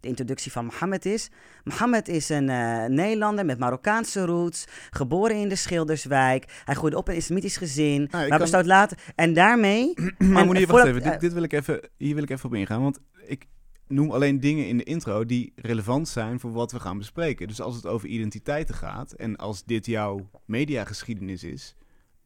[0.00, 1.30] de introductie van Mohammed is.
[1.64, 6.62] Mohammed is een uh, Nederlander met Marokkaanse roots, geboren in de Schilderswijk.
[6.64, 8.66] Hij groeide op in een islamitisch gezin, nou, maar kan...
[8.66, 8.98] later...
[9.14, 9.94] En daarmee...
[10.18, 11.02] maar wacht even.
[11.02, 11.80] dit, dit, wil ik even.
[11.96, 13.46] Hier wil ik even op ingaan, want ik
[13.86, 17.48] noem alleen dingen in de intro die relevant zijn voor wat we gaan bespreken.
[17.48, 21.74] Dus als het over identiteiten gaat en als dit jouw mediageschiedenis is...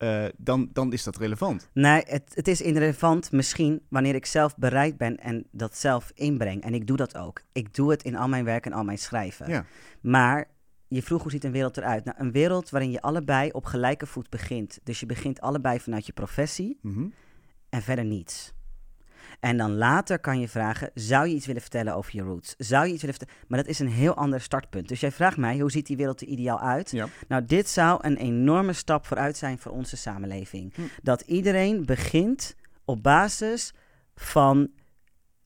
[0.03, 1.69] Uh, dan, dan is dat relevant.
[1.73, 6.63] Nee, het, het is irrelevant misschien wanneer ik zelf bereid ben en dat zelf inbreng.
[6.63, 7.43] En ik doe dat ook.
[7.53, 9.49] Ik doe het in al mijn werk en al mijn schrijven.
[9.49, 9.65] Ja.
[10.01, 10.49] Maar
[10.89, 12.05] je vroeg hoe ziet een wereld eruit?
[12.05, 14.79] Nou, een wereld waarin je allebei op gelijke voet begint.
[14.83, 17.13] Dus je begint allebei vanuit je professie mm -hmm.
[17.69, 18.53] en verder niets.
[19.41, 22.55] En dan later kan je vragen: zou je iets willen vertellen over je roots?
[22.59, 23.43] Zou je iets willen vertellen?
[23.49, 24.89] Maar dat is een heel ander startpunt.
[24.89, 26.91] Dus jij vraagt mij: hoe ziet die wereld er ideaal uit?
[26.91, 27.09] Ja.
[27.29, 30.75] Nou, dit zou een enorme stap vooruit zijn voor onze samenleving.
[30.75, 30.81] Hm.
[31.03, 33.75] Dat iedereen begint op basis
[34.15, 34.71] van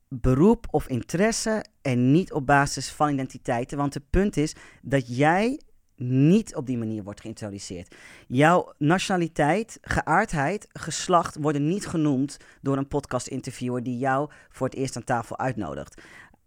[0.09, 3.79] beroep of interesse en niet op basis van identiteiten.
[3.79, 5.61] Want het punt is dat jij
[5.97, 7.95] niet op die manier wordt geïntroduceerd.
[8.27, 14.97] Jouw nationaliteit, geaardheid, geslacht worden niet genoemd door een podcast-interviewer die jou voor het eerst
[14.97, 16.03] aan tafel uitnodigt.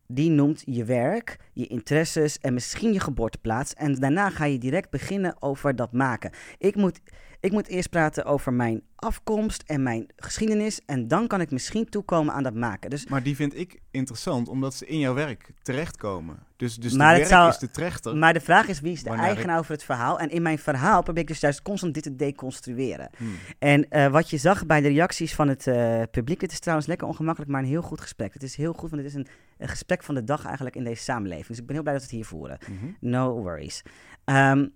[0.07, 3.73] Die noemt je werk, je interesses en misschien je geboorteplaats.
[3.73, 6.31] En daarna ga je direct beginnen over dat maken.
[6.57, 6.99] Ik moet
[7.39, 10.81] ik moet eerst praten over mijn afkomst en mijn geschiedenis.
[10.85, 12.89] En dan kan ik misschien toekomen aan dat maken.
[12.89, 16.47] Dus, maar die vind ik interessant, omdat ze in jouw werk terechtkomen.
[16.55, 18.17] Dus, dus maar de werk zou, is de trechter.
[18.17, 20.19] Maar de vraag is, wie is de eigenaar over het verhaal?
[20.19, 23.09] En in mijn verhaal probeer ik dus juist constant dit te deconstrueren.
[23.17, 23.35] Hmm.
[23.59, 26.39] En uh, wat je zag bij de reacties van het uh, publiek...
[26.39, 28.33] Dit is trouwens lekker ongemakkelijk, maar een heel goed gesprek.
[28.33, 30.83] Het is heel goed, want het is een, een gesprek van de dag eigenlijk in
[30.83, 31.47] deze samenleving.
[31.47, 32.57] Dus ik ben heel blij dat we het hier voeren.
[32.69, 33.83] Mm No worries.
[34.25, 34.73] Um,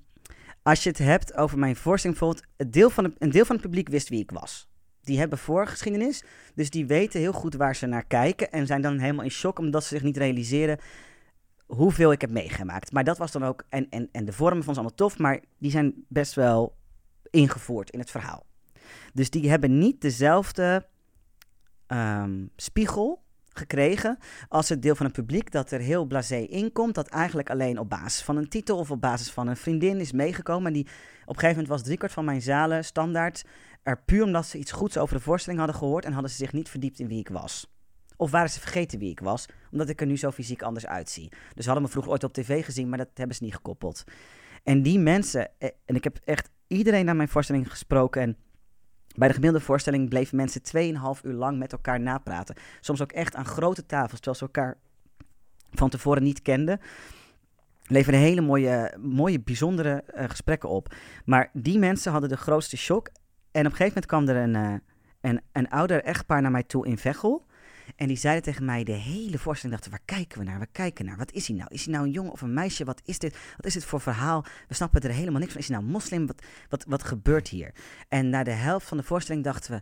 [0.63, 3.55] als je het hebt over mijn voorstelling, bijvoorbeeld, een deel, van het, een deel van
[3.55, 4.67] het publiek wist wie ik was.
[5.01, 6.23] Die hebben voorgeschiedenis,
[6.55, 9.59] dus die weten heel goed waar ze naar kijken en zijn dan helemaal in shock
[9.59, 10.79] omdat ze zich niet realiseren
[11.65, 12.91] hoeveel ik heb meegemaakt.
[12.91, 15.39] Maar dat was dan ook, en, en, en de vormen van ze allemaal tof, maar
[15.57, 16.75] die zijn best wel
[17.29, 18.45] ingevoerd in het verhaal.
[19.13, 20.87] Dus die hebben niet dezelfde
[21.87, 23.22] um, spiegel
[23.53, 27.49] gekregen als het deel van het publiek dat er heel blasé in komt, dat eigenlijk
[27.49, 30.67] alleen op basis van een titel of op basis van een vriendin is meegekomen.
[30.67, 30.89] En die op
[31.29, 33.43] een gegeven moment was driekwart van mijn zalen standaard
[33.83, 36.53] er puur omdat ze iets goeds over de voorstelling hadden gehoord en hadden ze zich
[36.53, 37.71] niet verdiept in wie ik was.
[38.15, 41.29] Of waren ze vergeten wie ik was, omdat ik er nu zo fysiek anders uitzie.
[41.29, 44.03] Dus ze hadden me vroeger ooit op tv gezien, maar dat hebben ze niet gekoppeld.
[44.63, 48.37] En die mensen, eh, en ik heb echt iedereen naar mijn voorstelling gesproken en
[49.15, 52.55] bij de gemiddelde voorstelling bleven mensen 2,5 uur lang met elkaar napraten.
[52.79, 54.77] Soms ook echt aan grote tafels, terwijl ze elkaar
[55.71, 56.79] van tevoren niet kenden.
[57.83, 60.95] Leveren hele mooie, mooie bijzondere uh, gesprekken op.
[61.25, 63.07] Maar die mensen hadden de grootste shock.
[63.51, 64.79] En op een gegeven moment kwam er een, uh,
[65.21, 67.45] een, een ouder echtpaar naar mij toe in Veghel.
[67.95, 70.59] En die zeiden tegen mij de hele voorstelling, dachten, waar kijken we naar?
[70.59, 71.17] We kijken naar.
[71.17, 71.69] Wat is hij nou?
[71.71, 72.85] Is hij nou een jongen of een meisje?
[72.85, 73.37] Wat is dit?
[73.55, 74.45] Wat is dit voor verhaal?
[74.67, 75.61] We snappen er helemaal niks van.
[75.61, 76.27] Is hij nou moslim?
[76.27, 77.73] Wat, wat, wat gebeurt hier?
[78.09, 79.81] En na de helft van de voorstelling dachten we,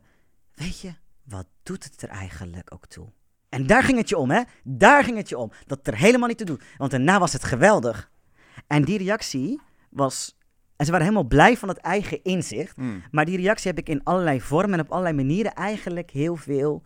[0.64, 3.12] weet je, wat doet het er eigenlijk ook toe?
[3.50, 4.42] En daar ging het je om, hè?
[4.64, 5.52] Daar ging het je om.
[5.66, 6.62] Dat er helemaal niet te doen.
[6.78, 8.12] Want daarna was het geweldig.
[8.68, 10.38] En die reactie was.
[10.76, 12.78] En ze waren helemaal blij van het eigen inzicht.
[12.78, 13.04] Mm.
[13.12, 16.84] Maar die reactie heb ik in allerlei vormen en op allerlei manieren eigenlijk heel veel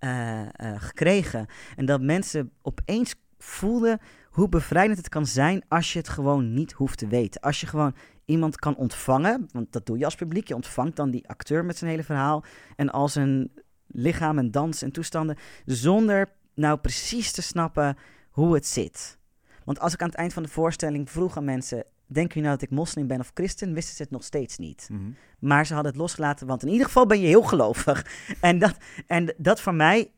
[0.00, 1.46] uh, uh, gekregen.
[1.76, 3.98] En dat mensen opeens voelden
[4.30, 7.40] hoe bevrijdend het kan zijn als je het gewoon niet hoeft te weten.
[7.40, 10.48] Als je gewoon iemand kan ontvangen, want dat doe je als publiek.
[10.48, 12.44] Je ontvangt dan die acteur met zijn hele verhaal
[12.76, 13.50] en al zijn
[13.86, 17.96] lichaam en dans en toestanden, zonder nou precies te snappen
[18.30, 19.18] hoe het zit.
[19.64, 22.60] Want als ik aan het eind van de voorstelling vroeg aan mensen: Denken jullie nou
[22.60, 23.74] dat ik moslim ben of christen?
[23.74, 24.88] Wisten ze het nog steeds niet.
[24.92, 25.10] Mhm.
[25.38, 28.06] Maar ze hadden het losgelaten, want in ieder geval ben je heel gelovig.
[28.40, 30.10] En dat, en dat voor mij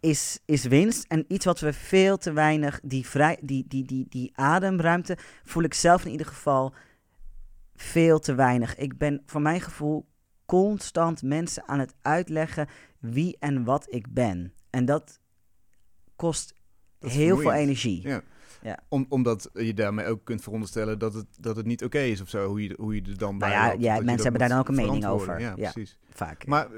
[0.00, 1.04] is, is winst.
[1.08, 5.62] En iets wat we veel te weinig, die, vrij, die, die, die, die ademruimte, voel
[5.62, 6.74] ik zelf in ieder geval
[7.76, 8.76] veel te weinig.
[8.76, 10.06] Ik ben voor mijn gevoel
[10.46, 14.52] constant mensen aan het uitleggen wie en wat ik ben.
[14.70, 15.20] En dat
[16.16, 16.54] kost
[17.00, 18.08] heel veel energie.
[18.08, 18.22] Ja.
[18.62, 18.78] Ja.
[18.88, 22.28] Om, omdat je daarmee ook kunt veronderstellen dat het, dat het niet oké is of
[22.28, 24.40] zo, hoe je, hoe je er dan Nou bij ja, loopt, of ja, mensen hebben
[24.40, 25.40] daar dan ook een mening over.
[25.40, 25.70] Ja, Ja.
[25.70, 25.98] precies.
[26.10, 26.46] Vaak.
[26.46, 26.70] Maar eh,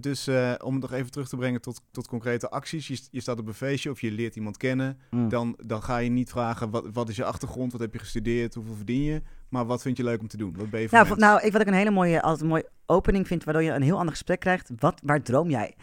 [0.00, 2.86] dus eh, om het nog even terug te brengen tot, tot concrete acties.
[2.88, 4.98] Je, st- je staat op een feestje of je leert iemand kennen.
[5.10, 5.28] Mm.
[5.28, 8.54] Dan, dan ga je niet vragen wat, wat is je achtergrond, wat heb je gestudeerd,
[8.54, 9.22] hoeveel verdien je.
[9.48, 10.54] Maar wat vind je leuk om te doen?
[10.56, 13.26] Wat ben je Nou, nou ik, wat ik een hele mooie, altijd een mooie opening
[13.26, 14.70] vind, waardoor je een heel ander gesprek krijgt.
[14.78, 15.74] Wat, waar droom jij?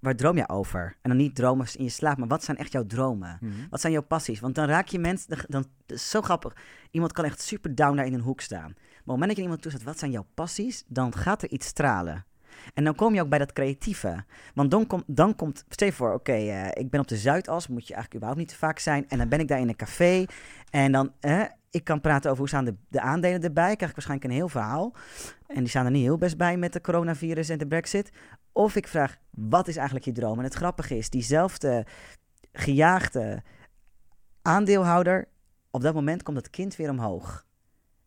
[0.00, 0.96] Waar droom jij over?
[1.02, 3.38] En dan niet dromen in je slaap, maar wat zijn echt jouw dromen?
[3.40, 3.52] Mhm.
[3.70, 4.40] Wat zijn jouw passies?
[4.40, 6.56] Want dan raak je mensen, dan, dan dat is zo grappig.
[6.90, 8.70] Iemand kan echt super down daar in een hoek staan.
[8.70, 10.84] Maar op het moment dat je iemand toezet, wat zijn jouw passies?
[10.86, 12.24] Dan gaat er iets stralen.
[12.74, 14.24] En dan kom je ook bij dat creatieve.
[14.54, 17.68] Want dan, kom, dan komt, stel je voor, oké, eh, ik ben op de Zuidas,
[17.68, 19.08] moet je eigenlijk überhaupt niet te vaak zijn.
[19.08, 20.24] En dan ben ik daar in een café.
[20.70, 23.76] En dan, eh, ik kan praten over hoe staan de, de aandelen erbij.
[23.76, 24.94] Krijg ik waarschijnlijk een heel verhaal.
[25.46, 28.10] En die staan er niet heel best bij met de coronavirus en de brexit.
[28.60, 30.38] Of ik vraag, wat is eigenlijk je droom?
[30.38, 31.86] En het grappige is, diezelfde
[32.52, 33.42] gejaagde
[34.42, 35.28] aandeelhouder,
[35.70, 37.46] op dat moment komt dat kind weer omhoog.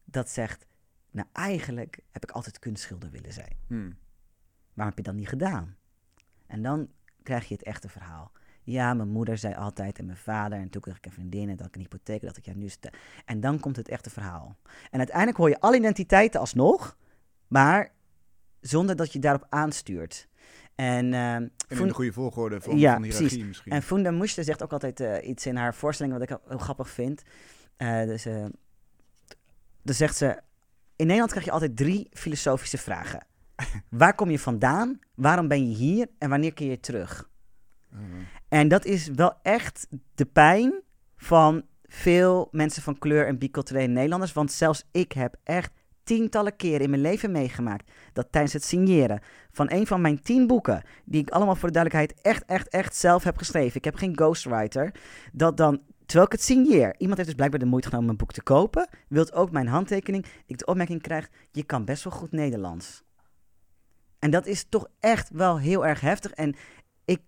[0.03, 0.65] Dat zegt,
[1.11, 3.55] nou eigenlijk heb ik altijd kunstschilder willen zijn.
[3.67, 3.97] Hmm.
[4.73, 5.75] Waarom heb je dat niet gedaan?
[6.47, 6.89] En dan
[7.23, 8.31] krijg je het echte verhaal.
[8.63, 10.59] Ja, mijn moeder zei altijd en mijn vader.
[10.59, 12.21] En toen kreeg ik een vriendin en dat ik een hypotheek.
[12.21, 12.69] Dat ik ja nu.
[13.25, 14.57] En dan komt het echte verhaal.
[14.89, 16.97] En uiteindelijk hoor je alle identiteiten alsnog.
[17.47, 17.91] Maar
[18.59, 20.31] zonder dat je daarop aanstuurt.
[20.75, 23.47] En, ehm, En in de goede volgorde van, Ja, van de hiërarchie precies.
[23.47, 23.71] misschien.
[23.71, 26.89] en Funda Mushte zegt ook altijd eh, iets in haar voorstelling wat ik heel grappig
[26.89, 27.21] vind.
[27.77, 28.45] Eh, dus, eh,
[29.81, 30.39] dan zegt ze:
[30.95, 33.25] In Nederland krijg je altijd drie filosofische vragen.
[33.89, 34.99] Waar kom je vandaan?
[35.15, 36.07] Waarom ben je hier?
[36.17, 37.29] En wanneer keer je terug?
[37.89, 38.01] Mhm.
[38.47, 40.81] En dat is wel echt de pijn
[41.15, 44.33] van veel mensen van kleur en biculturele Nederlanders.
[44.33, 45.71] Want zelfs ik heb echt
[46.03, 50.47] tientallen keren in mijn leven meegemaakt dat tijdens het signeren van een van mijn tien
[50.47, 53.77] boeken, die ik allemaal voor de duidelijkheid echt, echt, echt zelf heb geschreven.
[53.77, 54.91] Ik heb geen ghostwriter.
[55.31, 58.31] Dat dan, terwijl ik het signeer, iemand heeft dus blijkbaar de moeite genomen mijn boek
[58.31, 62.31] te kopen, wilt ook mijn handtekening, ik de opmerking krijg, je kan best wel goed
[62.31, 63.03] Nederlands.
[64.19, 66.31] En dat is toch echt wel heel erg heftig.
[66.31, 66.55] En
[67.05, 67.21] ik,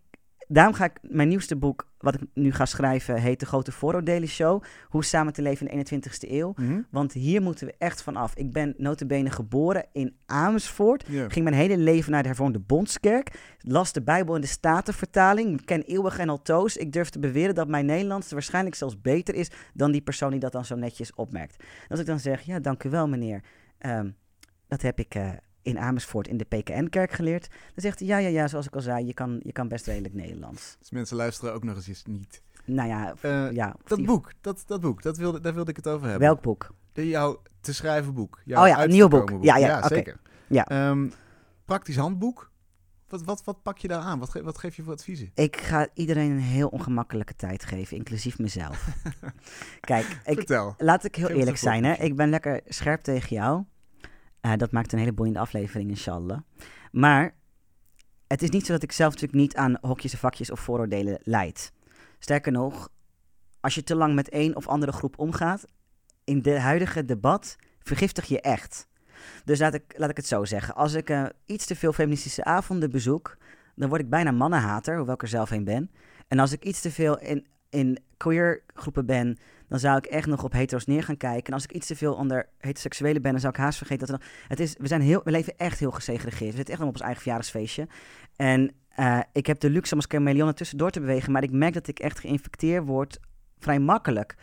[0.47, 4.27] daarom ga ik mijn nieuwste boek, wat ik nu ga schrijven, heet De Grote Vooroordelen
[4.27, 4.63] Show.
[4.89, 6.53] Hoe samen te leven in de 21ste eeuw.
[6.55, 6.81] Mhm.
[6.89, 8.35] Want hier moeten we echt van af.
[8.35, 11.03] Ik ben notabene geboren in Amersfoort.
[11.07, 13.55] Ging mijn hele leven naar de hervormde Bondskerk.
[13.59, 15.65] Las de Bijbel in de Statenvertaling.
[15.65, 16.77] Ken eeuwig en altoos.
[16.77, 20.39] Ik durf te beweren dat mijn Nederlands waarschijnlijk zelfs beter is dan die persoon die
[20.39, 21.55] dat dan zo netjes opmerkt.
[21.59, 23.43] En als ik dan zeg, ja, dank u wel meneer.
[23.77, 24.09] Ehm,
[24.67, 25.29] dat heb ik eh,
[25.65, 27.47] in Amersfoort in de PKN-kerk geleerd.
[27.49, 29.85] Dan zegt hij, ja, ja, ja, zoals ik al zei, je kan, je kan best
[29.87, 30.75] redelijk Nederlands.
[30.79, 32.41] Dus mensen luisteren ook nog eens niet.
[32.65, 33.75] Nou ja, Eh, ja.
[33.85, 36.27] Dat die- boek, dat, dat boek, dat wilde, daar wilde ik het over hebben.
[36.27, 36.73] Welk boek?
[36.93, 38.41] De, jouw te schrijven boek.
[38.45, 39.33] Jouw Oh ja, een nieuw boek.
[39.41, 40.19] Ja, ja, zeker.
[40.47, 40.65] Ja.
[40.67, 41.07] Ehm,
[41.65, 42.51] praktisch handboek.
[43.07, 44.19] Wat, wat, wat pak je daar aan?
[44.19, 45.31] Wat, ge- wat geef je voor adviezen?
[45.33, 48.87] Ik ga iedereen een heel ongemakkelijke tijd geven, inclusief mezelf.
[49.79, 50.73] Kijk, ik, Vertel.
[50.77, 51.83] laat ik heel Geef eerlijk zijn.
[51.83, 51.93] Hè?
[51.93, 53.63] Ik ben lekker scherp tegen jou.
[54.45, 56.39] Eh, dat maakt een hele boeiende aflevering, inshallah.
[56.91, 57.35] Maar
[58.27, 61.19] het is niet zo dat ik zelf natuurlijk niet aan hokjes en vakjes of vooroordelen
[61.23, 61.71] leid.
[62.19, 62.89] Sterker nog,
[63.59, 65.65] als je te lang met één of andere groep omgaat,
[66.23, 68.87] in de huidige debat vergiftig je echt.
[69.45, 70.75] Dus laat ik, laat ik het zo zeggen.
[70.75, 73.37] Als ik eh, iets te veel feministische avonden bezoek,
[73.75, 75.91] dan word ik bijna mannenhater, hoewel ik er zelf een ben.
[76.27, 80.27] En als ik iets te veel in in queer groepen ben, dan zou ik echt
[80.27, 81.45] nog op hetero's neer gaan kijken.
[81.45, 84.19] En als ik iets te veel onder heteroseksuele ben, dan zou ik haast vergeten dat
[84.19, 84.27] er.
[84.47, 86.51] Het is, we, zijn heel, we leven echt heel gesegregeerd.
[86.51, 87.87] We zitten echt op ons eigen verjaardagsfeestje.
[88.35, 91.73] En uh, ik heb de luxe om als chameleon tussendoor te bewegen, maar ik merk
[91.73, 93.19] dat ik echt geïnfecteerd word
[93.59, 94.35] vrij makkelijk.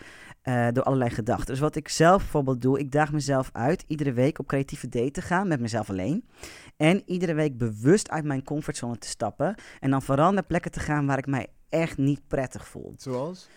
[0.44, 1.46] Uh, door allerlei gedachten.
[1.46, 5.11] Dus wat ik zelf bijvoorbeeld doe, ik daag mezelf uit iedere week op creatieve date
[5.11, 6.24] te gaan met mezelf alleen.
[6.76, 9.55] En iedere week bewust uit mijn comfortzone te stappen.
[9.81, 12.94] En dan vooral naar plekken te gaan waar ik mij echt niet prettig voel.
[12.96, 13.48] Zoals?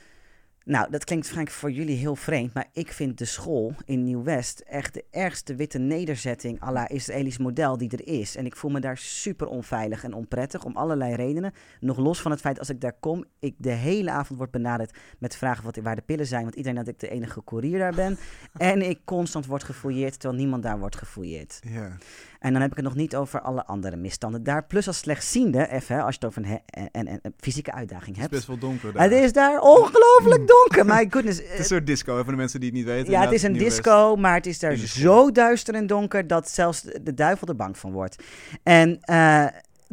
[0.65, 4.59] Nou, dat klinkt waarschijnlijk voor jullie heel vreemd, maar ik vind de school in Nieuw-West
[4.59, 8.35] echt de ergste witte nederzetting à la Israëlisch model die er is.
[8.35, 11.53] En ik voel me daar super onveilig en onprettig om allerlei redenen.
[11.79, 14.97] Nog los van het feit als ik daar kom, ik de hele avond word benaderd
[15.19, 17.95] met vragen wat, waar de pillen zijn, want iedereen dat ik de enige courier daar
[17.95, 18.17] ben.
[18.57, 21.59] en ik constant word gefouilleerd terwijl niemand daar wordt gefouilleerd.
[21.61, 21.97] Ja.
[22.45, 24.65] En dan heb ik het nog niet over alle andere misstanden daar.
[24.65, 28.31] Plus als slechtziende, even, als je het over een, en, en, fysieke uitdaging hebt.
[28.31, 29.03] Het is best wel donker daar.
[29.03, 31.37] Het is daar ongelooflijk donker, my goodness.
[31.37, 33.11] het is een soort disco, voor de mensen die het niet weten.
[33.11, 36.81] Ja, het is een disco, maar het is daar zo duister en donker dat zelfs
[36.81, 38.23] de duivel er bang van wordt.
[38.63, 39.45] En uh,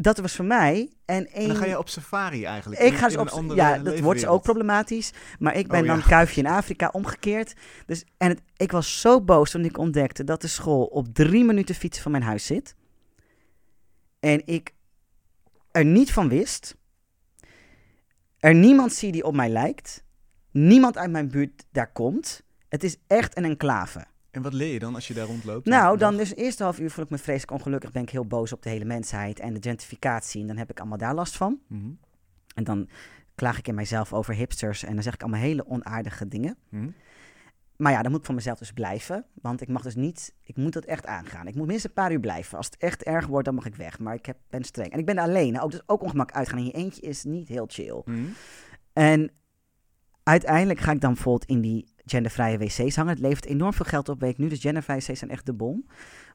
[0.02, 0.92] dat was voor mij.
[1.04, 1.46] En, een...
[1.46, 2.80] dan ga je op safari eigenlijk.
[2.80, 5.12] Ik ga ze op Ja, dat wordt ook problematisch.
[5.38, 7.54] Maar ik ben oh, dan kuifje in Afrika omgekeerd.
[7.86, 11.44] Dus, en het, ik was zo boos toen ik ontdekte dat de school op drie
[11.44, 12.74] minuten fietsen van mijn huis zit.
[14.20, 14.74] En ik
[15.70, 16.76] er niet van wist.
[18.38, 20.04] Er niemand zie die op mij lijkt.
[20.50, 22.42] Niemand uit mijn buurt daar komt.
[22.68, 24.06] Het is echt een enclave.
[24.32, 25.66] En wat leer je dan als je daar rondloopt?
[25.66, 27.90] Nou, dan dus eerste half uur voel ik me vreselijk ongelukkig.
[27.90, 30.40] Ben ik heel boos op de hele mensheid en de gentrificatie.
[30.40, 31.60] En dan heb ik allemaal daar last van.
[31.66, 31.90] Mhm.
[32.54, 32.88] En dan
[33.34, 34.84] klaag ik in mijzelf over hipsters.
[34.84, 36.56] En dan zeg ik allemaal hele onaardige dingen.
[36.68, 36.88] Mhm.
[37.76, 39.24] Maar ja, dan moet ik van mezelf dus blijven.
[39.34, 40.34] Want ik mag dus niet...
[40.42, 41.46] Ik moet dat echt aangaan.
[41.46, 42.56] Ik moet minstens een paar uur blijven.
[42.56, 43.98] Als het echt erg wordt, dan mag ik weg.
[43.98, 44.92] Maar ik heb, ben streng.
[44.92, 45.60] En ik ben alleen.
[45.60, 46.58] Ook, dus ook ongemak uitgaan.
[46.58, 48.02] En je eentje is niet heel chill.
[48.04, 48.24] Mhm.
[48.92, 49.30] En
[50.22, 53.12] uiteindelijk ga ik dan bijvoorbeeld in die gendervrije wc's hangen.
[53.12, 54.48] Het levert enorm veel geld op, weet ik nu.
[54.48, 55.86] Dus gendervrije wc's zijn echt de bom.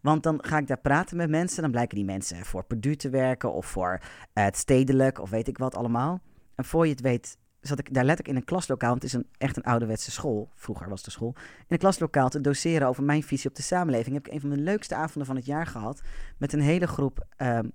[0.02, 1.62] Want dan ga ik daar praten met mensen.
[1.62, 5.48] Dan blijken die mensen voor Purdue te werken of voor uh, het stedelijk of weet
[5.48, 6.22] ik wat allemaal.
[6.56, 8.90] En voor je het weet zat ik daar letterlijk in een klaslokaal.
[8.90, 10.50] Want het is een, echt een ouderwetse school.
[10.56, 11.34] Vroeger was de school.
[11.38, 14.16] In een klaslokaal te doseren over mijn visie op de samenleving.
[14.16, 16.02] Heb ik een van de leukste avonden van het jaar gehad.
[16.38, 17.72] Met een hele groep um,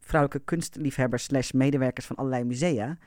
[0.00, 2.98] vrouwelijke kunstliefhebbers slash medewerkers van allerlei musea.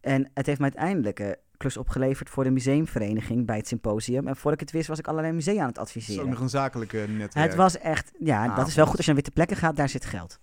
[0.00, 4.28] En het heeft me uiteindelijk uh, klus opgeleverd voor de museumvereniging bij het symposium.
[4.28, 6.16] En voordat ik het wist, was ik allerlei musea aan het adviseren.
[6.16, 7.46] Is ook nog een zakelijke netwerk.
[7.46, 9.88] Het was echt, ja, dat is wel goed als je naar witte plekken gaat, daar
[9.88, 10.40] zit geld.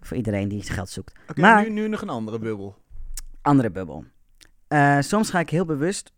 [0.00, 1.36] Voor iedereen die geld zoekt.
[1.36, 2.76] Maar nu, nu nog een andere bubbel.
[3.42, 4.04] Andere bubbel.
[4.68, 6.12] Uh, soms ga ik heel bewust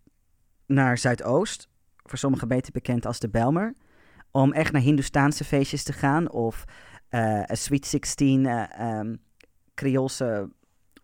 [0.66, 3.74] naar Zuidoost, voor sommigen beter bekend als de Belmer,
[4.31, 6.64] om echt naar Hindoestaanse feestjes te gaan of
[7.11, 9.20] uh, een Sweet 16 uh, um,
[9.74, 10.50] Creoolse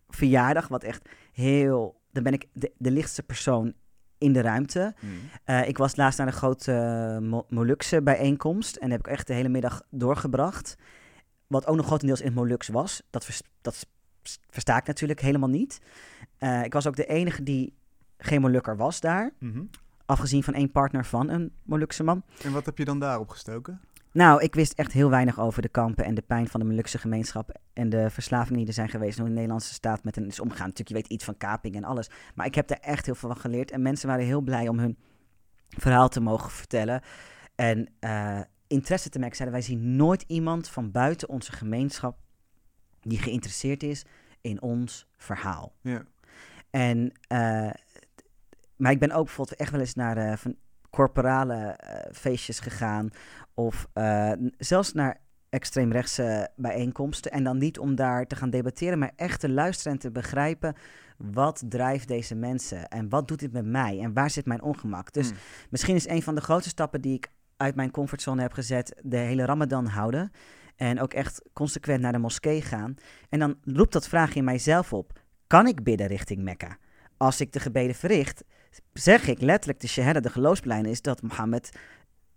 [0.07, 3.73] verjaardag, wat echt heel dan ben ik de, de lichtste persoon
[4.17, 4.93] in de ruimte.
[4.99, 5.11] Hmm.
[5.45, 6.71] Uh, ik was laatst naar een grote
[7.21, 10.75] uh, Molukse bijeenkomst en heb ik echt de hele middag doorgebracht.
[11.47, 13.01] Wat ook nog grotendeels in het Molux was.
[13.09, 13.85] Dat, vers, dat
[14.49, 15.81] versta ik natuurlijk helemaal niet.
[16.39, 17.73] Uh, ik was ook de enige die
[18.17, 19.31] geen Molukker was daar.
[19.39, 19.69] Mm -hmm.
[20.05, 22.23] Afgezien van één partner van een Molukse man.
[22.43, 23.81] En wat heb je dan daarop gestoken?
[24.11, 26.97] Nou, ik wist echt heel weinig over de kampen en de pijn van de Molukse
[26.97, 30.39] gemeenschap en de verslavingen die er zijn geweest hoe de Nederlandse staat met hen is
[30.39, 30.67] omgegaan.
[30.67, 33.29] Natuurlijk, je weet iets van kaping en alles, maar ik heb daar echt heel veel
[33.29, 34.97] van geleerd en mensen waren heel blij om hun
[35.69, 37.01] verhaal te mogen vertellen
[37.55, 39.37] en uh, interesse te merken.
[39.37, 42.17] Zeiden wij zien nooit iemand van buiten onze gemeenschap
[43.01, 44.05] die geïnteresseerd is
[44.41, 45.73] in ons verhaal.
[45.81, 46.03] Ja.
[46.69, 47.71] En, uh,
[48.75, 50.55] maar ik ben ook bijvoorbeeld echt wel eens naar uh, van
[50.89, 51.79] corporale
[52.11, 53.09] feestjes gegaan
[53.59, 57.31] of uh, zelfs naar extreemrechtse bijeenkomsten.
[57.31, 60.75] En dan niet om daar te gaan debatteren, maar echt te luisteren en te begrijpen.
[61.17, 62.87] Wat drijft deze mensen?
[62.87, 63.99] En wat doet dit met mij?
[63.99, 65.13] En waar zit mijn ongemak?
[65.13, 65.37] Dus mm.
[65.69, 69.17] misschien is een van de grootste stappen die ik uit mijn comfortzone heb gezet, de
[69.17, 70.31] hele Ramadan houden.
[70.75, 72.95] En ook echt consequent naar de moskee gaan.
[73.29, 76.77] En dan roept dat vraag in mijzelf op: kan ik bidden richting Mekka?
[77.17, 78.43] Als ik de gebeden verricht,
[78.93, 81.69] zeg ik letterlijk de shahada, de geloofspleinen, is dat Mohammed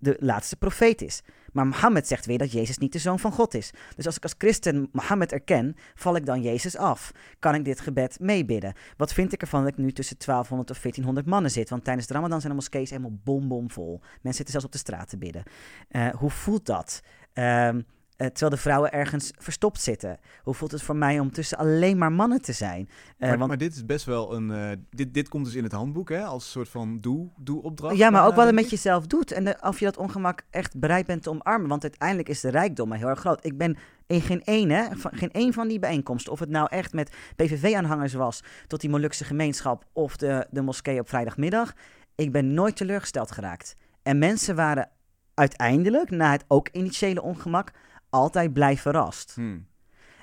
[0.02, 1.22] de laatste profeet is.
[1.52, 3.70] Maar Mohammed zegt weer dat Jezus niet de zoon van God is.
[3.96, 7.12] Dus als ik als christen Mohammed erken, val ik dan Jezus af?
[7.38, 8.74] Kan ik dit gebed meebidden?
[8.96, 11.70] Wat vind ik ervan dat ik nu tussen 1200 of 1400 mannen zit?
[11.70, 14.00] Want tijdens de Ramadan zijn de moskee's helemaal bombomvol.
[14.00, 15.42] Mensen zitten zelfs op de straat te bidden.
[15.90, 17.02] Uh, hoe voelt dat?
[17.34, 17.86] Um,
[18.26, 20.18] terwijl de vrouwen ergens verstopt zitten.
[20.42, 22.88] Hoe voelt het voor mij om tussen alleen maar mannen te zijn?
[22.88, 23.48] Uh, maar, want...
[23.48, 24.50] maar, dit is best wel een.
[24.50, 26.24] Uh, dit, dit komt dus in het handboek, hè?
[26.24, 27.00] Als een soort van
[27.36, 27.96] doe-opdracht.
[27.96, 29.32] ja, maar ook wat het met jezelf doet.
[29.32, 31.68] En of je dat ongemak echt bereid bent te omarmen.
[31.68, 33.44] Want uiteindelijk is de rijkdom heel erg groot.
[33.44, 37.16] Ik ben in geen ene, geen één van die bijeenkomsten, of het nou echt met
[37.36, 41.72] PVV-aanhangers was, tot die Molukse gemeenschap of de, de moskee op vrijdagmiddag.
[42.14, 43.76] Ik ben nooit teleurgesteld geraakt.
[44.02, 44.88] En mensen waren
[45.34, 47.70] uiteindelijk, na het ook initiële ongemak,
[48.12, 49.34] altijd blij verrast.
[49.34, 49.66] Hmm.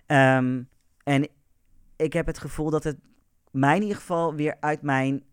[0.06, 0.62] Ehm,
[1.04, 1.28] en
[1.96, 2.98] ik heb het gevoel dat het
[3.52, 5.24] mij in ieder geval weer uit mijn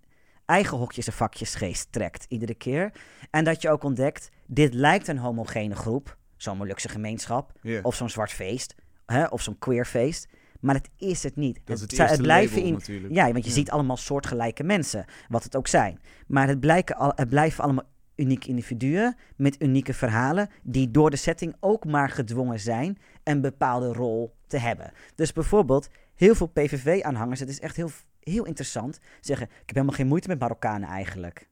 [0.44, 2.92] eigen hokjes en vakjes geest trekt, iedere keer.
[3.30, 8.10] En dat je ook ontdekt, dit lijkt een homogene groep, zo'n Molukse gemeenschap, of zo'n
[8.10, 8.74] zwart feest,
[9.06, 10.28] hè, of zo'n queer feest.
[10.60, 11.60] Maar het is het niet.
[11.64, 12.72] Dat het, het, het blijven in.
[12.72, 13.14] Natuurlijk.
[13.14, 16.00] Ja, want je ziet allemaal soortgelijke mensen, wat het ook zijn.
[16.26, 21.16] Maar het, blijken al, het blijven allemaal unieke individuen met unieke verhalen, die door de
[21.16, 24.92] setting ook maar gedwongen zijn een bepaalde rol te hebben.
[25.14, 29.96] Dus bijvoorbeeld, heel veel PVV-aanhangers, het is echt heel, heel interessant, zeggen: Ik heb helemaal
[29.96, 31.48] geen moeite met Marokkanen eigenlijk.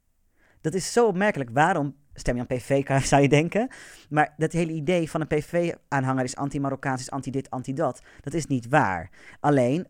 [0.61, 1.51] Dat is zo opmerkelijk.
[1.53, 3.69] Waarom stem je aan PVV, zou je denken?
[4.09, 8.69] Maar dat hele idee van een PVV-aanhanger is anti-Marokkaans, is anti-dit, anti-dat, dat is niet
[8.69, 9.11] waar.
[9.41, 9.87] Alleen,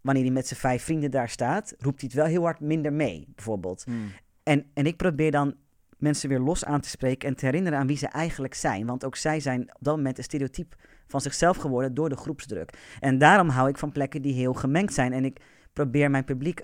[0.00, 2.92] wanneer hij met zijn vijf vrienden daar staat, roept hij het wel heel hard minder
[2.92, 3.84] mee, bijvoorbeeld.
[3.84, 4.12] Hmm.
[4.42, 5.54] En, en ik probeer dan
[5.98, 8.86] mensen weer los aan te spreken en te herinneren aan wie ze eigenlijk zijn.
[8.86, 12.96] Want ook zij zijn op dat moment een stereotype van zichzelf geworden door de groepsdruk.
[13.00, 15.12] En daarom hou ik van plekken die heel gemengd zijn.
[15.12, 15.40] En ik
[15.72, 16.62] probeer mijn publiek.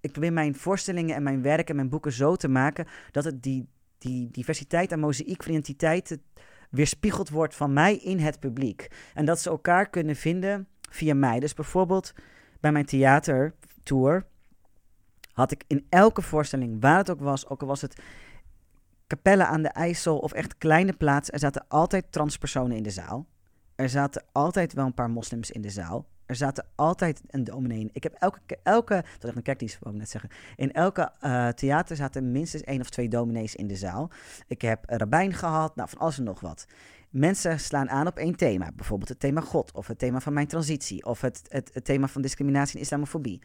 [0.00, 3.42] Ik probeer mijn voorstellingen en mijn werk en mijn boeken zo te maken dat het
[3.42, 3.68] die,
[3.98, 6.22] die diversiteit en mozaïek van identiteiten
[6.70, 8.88] weerspiegeld wordt van mij in het publiek.
[9.14, 11.40] En dat ze elkaar kunnen vinden via mij.
[11.40, 12.12] Dus bijvoorbeeld
[12.60, 14.26] bij mijn theatertour
[15.32, 18.02] had ik in elke voorstelling, waar het ook was, ook al was het
[19.14, 23.26] Capelle aan de IJssel of echt kleine plaats, er zaten altijd transpersonen in de zaal.
[23.74, 26.06] Er zaten altijd wel een paar moslims in de zaal.
[26.26, 30.00] Er zaten altijd een dominee Ik heb elke, elke dat is een kerkdienst, wou ik
[30.00, 30.30] net zeggen.
[30.56, 34.10] In elke uh, theater zaten minstens één of twee dominees in de zaal.
[34.46, 36.66] Ik heb een rabbijn gehad, nou van alles en nog wat.
[37.10, 38.72] Mensen slaan aan op één thema.
[38.72, 42.08] Bijvoorbeeld het thema God, of het thema van mijn transitie, of het, het, het thema
[42.08, 43.42] van discriminatie en islamofobie.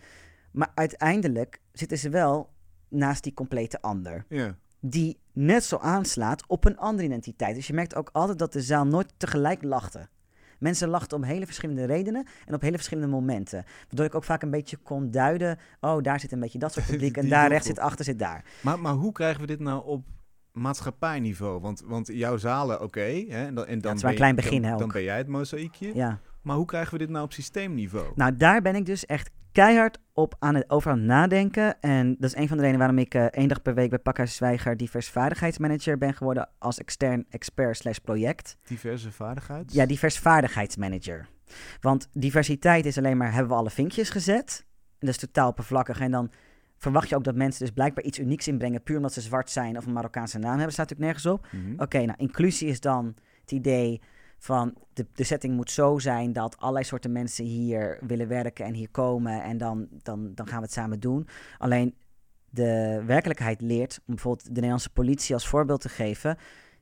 [0.51, 2.49] Maar uiteindelijk zitten ze wel
[2.87, 4.25] naast die complete ander.
[4.29, 4.55] Ja.
[4.79, 7.55] Die net zo aanslaat op een andere identiteit.
[7.55, 10.07] Dus je merkt ook altijd dat de zaal nooit tegelijk lachte.
[10.59, 13.65] Mensen lachten om hele verschillende redenen en op hele verschillende momenten.
[13.87, 16.85] Waardoor ik ook vaak een beetje kon duiden: oh, daar zit een beetje dat soort
[16.91, 18.45] publiek en daar rechts zit achter zit daar.
[18.61, 20.05] Maar, maar hoe krijgen we dit nou op
[20.51, 21.59] maatschappijniveau?
[21.59, 23.25] Want, want jouw zalen, oké.
[23.29, 25.95] en dan, en dan ja, een klein begin, dan, dan ben jij het mozaïekje.
[25.95, 26.19] Ja.
[26.41, 28.11] Maar hoe krijgen we dit nou op systeemniveau?
[28.15, 31.81] Nou, daar ben ik dus echt keihard op aan het, over aan het nadenken.
[31.81, 33.99] En dat is een van de redenen waarom ik uh, één dag per week bij
[33.99, 38.57] Pakhuis Zwijger divers vaardigheidsmanager ben geworden als extern expert slash project.
[38.67, 39.73] Diverse vaardigheid?
[39.73, 41.27] Ja, divers vaardigheidsmanager.
[41.81, 44.65] Want diversiteit is alleen maar hebben we alle vinkjes gezet.
[44.99, 45.99] En dat is totaal oppervlakkig.
[45.99, 46.31] En dan
[46.77, 49.77] verwacht je ook dat mensen dus blijkbaar iets unieks inbrengen, puur omdat ze zwart zijn
[49.77, 50.73] of een Marokkaanse naam hebben.
[50.73, 51.47] staat natuurlijk nergens op.
[51.51, 51.81] Mhm.
[51.81, 54.01] Oké, nou, inclusie is dan het idee
[54.39, 58.73] van de, de setting moet zo zijn dat allerlei soorten mensen hier willen werken en
[58.73, 61.27] hier komen en dan, dan, dan gaan we het samen doen.
[61.57, 61.95] Alleen
[62.49, 66.37] de werkelijkheid leert, om bijvoorbeeld de Nederlandse politie als voorbeeld te geven.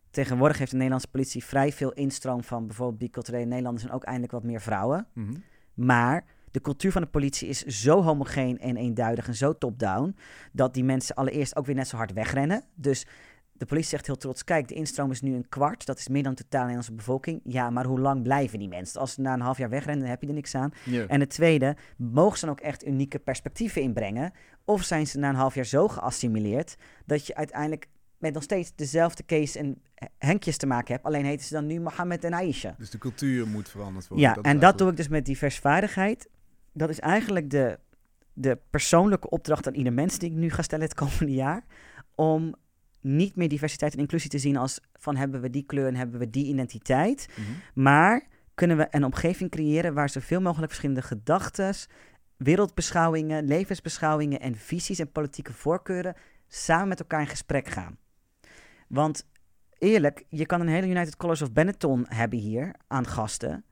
[0.09, 4.31] Tegenwoordig heeft de Nederlandse politie vrij veel instroom van bijvoorbeeld biculturele Nederlanders en ook eindelijk
[4.31, 5.07] wat meer vrouwen.
[5.13, 5.33] Mhm.
[5.73, 10.15] Maar de cultuur van de politie is zo homogeen en eenduidig en zo top-down,
[10.51, 12.63] dat die mensen allereerst ook weer net zo hard wegrennen.
[12.75, 13.05] Dus
[13.57, 15.85] de politie zegt heel trots: kijk, de instroom is nu een kwart.
[15.85, 17.41] Dat is meer dan de totale Nederlandse bevolking.
[17.43, 18.99] Ja, maar hoe lang blijven die mensen?
[18.99, 20.71] Als ze na een half jaar wegrennen, dan heb je er niks aan.
[21.07, 24.31] En het tweede, mogen ze dan ook echt unieke perspectieven inbrengen?
[24.65, 28.75] Of zijn ze na een half jaar zo geassimileerd dat je uiteindelijk met nog steeds
[28.75, 29.81] dezelfde case en
[30.17, 31.05] Henkjes te maken hebt.
[31.05, 32.75] Alleen heten ze dan nu Mohammed en Aisha.
[32.77, 34.27] Dus de cultuur moet veranderd worden.
[34.27, 36.29] Ja, en dat doe ik dus met diversvaardigheid.
[36.73, 37.79] Dat is eigenlijk de,
[38.33, 41.63] de persoonlijke opdracht aan ieder mens die ik nu ga stellen het komende jaar.
[42.15, 42.55] Om
[43.15, 46.19] niet meer diversiteit en inclusie te zien als van hebben we die kleur en hebben
[46.19, 47.27] we die identiteit.
[47.29, 47.81] Mhm.
[47.83, 51.75] Maar kunnen we een omgeving creëren waar zoveel mogelijk verschillende gedachten,
[52.37, 56.15] wereldbeschouwingen, levensbeschouwingen en visies en politieke voorkeuren
[56.47, 57.97] samen met elkaar in gesprek gaan.
[58.87, 59.27] Want
[59.77, 63.63] eerlijk, je kan een hele United Colors of Benetton hebben hier aan gasten.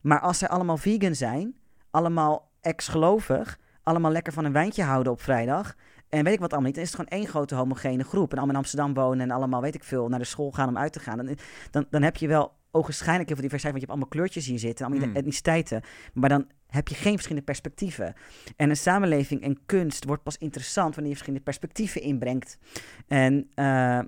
[0.00, 1.56] Maar als zij allemaal vegan zijn,
[1.90, 5.74] allemaal ex-gelovig, allemaal lekker van een wijntje houden op vrijdag
[6.08, 6.74] en weet ik wat allemaal niet.
[6.74, 8.30] Dan is het gewoon één grote homogene groep.
[8.30, 10.78] En allemaal in Amsterdam wonen en allemaal, weet ik veel, naar de school gaan om
[10.78, 11.16] uit te gaan.
[11.16, 11.36] Dan,
[11.70, 14.58] dan, dan heb je wel ogenschijnlijk heel veel diversiteit, want je hebt allemaal kleurtjes hier
[14.58, 15.16] zitten, allemaal mm.
[15.16, 15.82] etniciteiten.
[16.12, 18.14] Maar dan heb je geen verschillende perspectieven.
[18.56, 22.58] En een samenleving en kunst wordt pas interessant wanneer je verschillende perspectieven inbrengt.
[23.06, 24.00] En uh,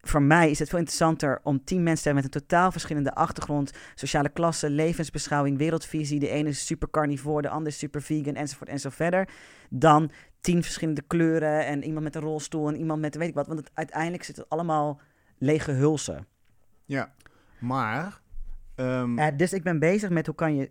[0.00, 3.14] voor mij is het veel interessanter om tien mensen te hebben met een totaal verschillende
[3.14, 6.20] achtergrond, sociale klasse, levensbeschouwing, wereldvisie.
[6.20, 9.28] De ene is super carnivore, de andere is super vegan, enzovoort en zo verder.
[9.70, 13.46] Dan tien verschillende kleuren en iemand met een rolstoel en iemand met weet ik wat.
[13.46, 15.00] Want het, uiteindelijk zit het allemaal
[15.38, 16.26] lege hulsen.
[16.84, 17.14] Ja,
[17.58, 18.20] maar...
[18.76, 19.36] Um...
[19.36, 20.70] dus ik ben bezig met hoe kan je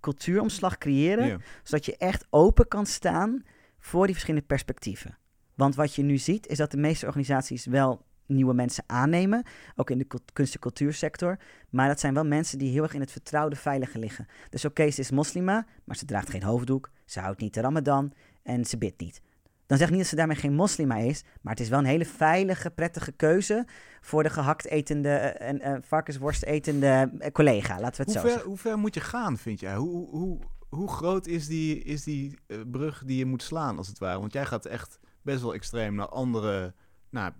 [0.00, 3.42] cultuuromslag creëren, zodat je echt open kan staan
[3.78, 5.18] voor die verschillende perspectieven.
[5.54, 9.42] Want wat je nu ziet, is dat de meeste organisaties wel nieuwe mensen aannemen,
[9.76, 11.38] ook in de kunst- en cultuursector.
[11.70, 14.26] Maar dat zijn wel mensen die heel erg in het vertrouwde veilige liggen.
[14.50, 17.60] Dus oké, okay, ze is moslima, maar ze draagt geen hoofddoek, ze houdt niet de
[17.60, 18.12] ramadan
[18.48, 19.20] en ze bidt niet.
[19.66, 21.84] Dan zeg ik niet dat ze daarmee geen moslima is, maar het is wel een
[21.84, 23.66] hele veilige, prettige keuze
[24.00, 28.36] voor de gehakt etende en uh, varkensworst etende uh, collega, laten we het hoe zo
[28.36, 29.76] ver, Hoe ver moet je gaan, vind jij?
[29.76, 30.38] Hoe, hoe,
[30.68, 34.20] hoe groot is die, is die uh, brug die je moet slaan, als het ware?
[34.20, 36.74] Want jij gaat echt best wel extreem naar andere
[37.10, 37.32] nou,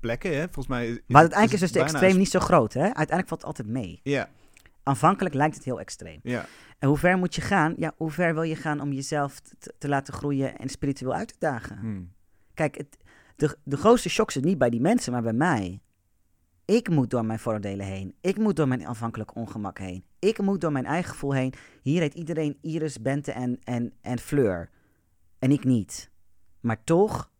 [0.00, 0.42] plekken, hè?
[0.42, 0.88] Volgens mij.
[0.88, 2.82] Is, maar uiteindelijk is, dus de extreem niet zo groot, hè?
[2.82, 4.00] Uiteindelijk valt het altijd mee.
[4.02, 4.28] Ja.
[4.82, 6.20] Aanvankelijk lijkt het heel extreem.
[6.22, 6.46] Ja.
[6.78, 7.74] En hoe ver moet je gaan?
[7.76, 11.28] Ja, hoe ver wil je gaan om jezelf te, te laten groeien en spiritueel uit
[11.28, 11.78] te dagen?
[11.78, 12.12] Hmm.
[12.54, 12.96] Kijk, het,
[13.36, 15.80] de, de grootste shock zit niet bij die mensen, maar bij mij.
[16.64, 18.14] Ik moet door mijn vooroordelen heen.
[18.20, 20.04] Ik moet door mijn aanvankelijk ongemak heen.
[20.18, 21.54] Ik moet door mijn eigen gevoel heen.
[21.82, 24.70] Hier heet iedereen Iris, Bente en, en, en Fleur.
[25.38, 26.10] En ik niet.
[26.60, 27.30] Maar toch,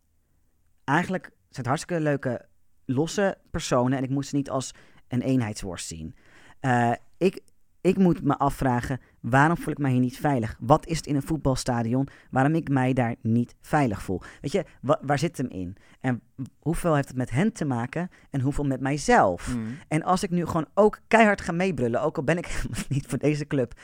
[0.84, 2.46] eigenlijk zijn het hartstikke leuke
[2.84, 3.98] losse personen.
[3.98, 4.74] En ik moet ze niet als
[5.08, 6.14] een eenheidsworst zien.
[6.60, 7.40] Uh, ik,
[7.80, 10.56] ik moet me afvragen, waarom voel ik mij hier niet veilig?
[10.60, 14.22] Wat is het in een voetbalstadion waarom ik mij daar niet veilig voel?
[14.40, 15.76] Weet je, waar zit hem in?
[16.00, 16.20] En
[16.58, 19.56] hoeveel heeft het met hen te maken en hoeveel met mijzelf?
[19.56, 19.78] Mm.
[19.88, 23.18] En als ik nu gewoon ook keihard ga meebrullen, ook al ben ik niet voor
[23.18, 23.74] deze club,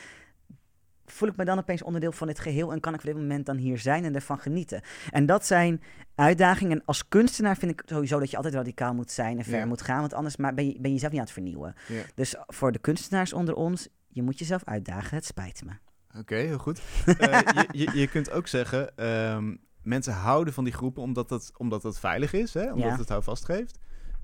[1.07, 3.47] voel ik me dan opeens onderdeel van dit geheel en kan ik op dit moment
[3.47, 4.83] dan hier zijn en ervan genieten.
[5.11, 5.83] En dat zijn
[6.15, 6.79] uitdagingen.
[6.79, 9.83] En als kunstenaar vind ik sowieso dat je altijd radicaal moet zijn en ver moet
[9.83, 11.75] gaan, want anders maar ben, je, ben je jezelf niet aan het vernieuwen.
[12.15, 15.17] Dus voor de kunstenaars onder ons, je moet jezelf uitdagen.
[15.17, 15.73] Het spijt me.
[16.19, 16.81] Oké, heel goed.
[17.07, 17.15] uh,
[17.59, 21.83] je, je, je, kunt ook zeggen, um, mensen houden van die groepen omdat het, omdat
[21.83, 22.73] het veilig is, hè?
[22.73, 22.97] omdat ja.
[22.97, 23.79] het houvast geeft.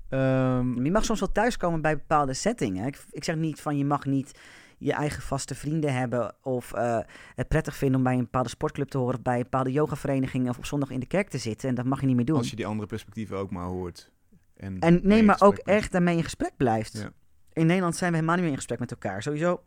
[0.09, 2.87] Um, je mag soms wel thuiskomen bij bepaalde settingen.
[2.87, 4.39] Ik, ik zeg niet van je mag niet
[4.81, 6.99] je eigen vaste vrienden hebben of uh,
[7.35, 10.49] het prettig vinden om bij een bepaalde sportclub te horen of bij een bepaalde yogavereniging
[10.49, 11.69] of op zondag in de kerk te zitten.
[11.69, 12.37] En dat mag je niet meer doen.
[12.37, 14.11] Als je die andere perspectieven ook maar hoort.
[14.55, 16.93] En, en nee, maar ook echt daarmee in gesprek blijft.
[16.97, 17.11] Ja.
[17.53, 19.23] In Nederland zijn we helemaal niet meer in gesprek met elkaar.
[19.23, 19.63] Sowieso,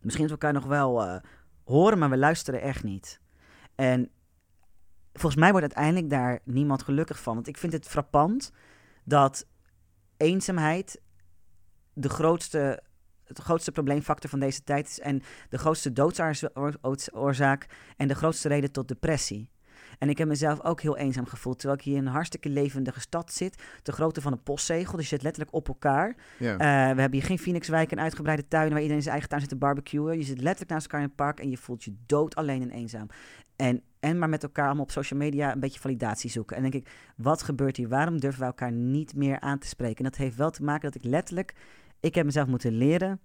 [0.00, 1.16] misschien dat we elkaar nog wel uh,
[1.64, 3.20] horen, maar we luisteren echt niet.
[3.74, 4.10] En
[5.12, 7.34] volgens mij wordt uiteindelijk daar niemand gelukkig van.
[7.34, 8.52] Want ik vind het frappant
[9.04, 9.46] dat
[10.16, 11.00] eenzaamheid
[11.92, 12.82] de grootste
[13.26, 17.66] het grootste probleemfactor van deze tijd is en de grootste doodsoorzaak
[17.96, 19.48] en de grootste reden tot depressie.
[19.98, 21.58] En ik heb mezelf ook heel eenzaam gevoeld.
[21.58, 23.62] Terwijl ik hier in een hartstikke levendige stad zit.
[23.82, 24.96] De grootte van een postzegel.
[24.96, 26.16] Dus je zit letterlijk op elkaar.
[26.38, 26.52] Ja.
[26.52, 26.58] Uh,
[26.94, 29.50] we hebben hier geen Phoenixwijk en uitgebreide tuinen waar iedereen in zijn eigen tuin zit
[29.50, 30.18] te barbecuen.
[30.18, 32.70] Je zit letterlijk naast elkaar in het park en je voelt je dood alleen en
[32.70, 33.06] eenzaam.
[33.56, 36.56] En, en maar met elkaar allemaal op social media een beetje validatie zoeken.
[36.56, 37.88] En denk ik, wat gebeurt hier?
[37.88, 39.96] Waarom durven we elkaar niet meer aan te spreken?
[39.96, 41.54] En dat heeft wel te maken dat ik letterlijk
[42.06, 43.20] ik heb mezelf moeten leren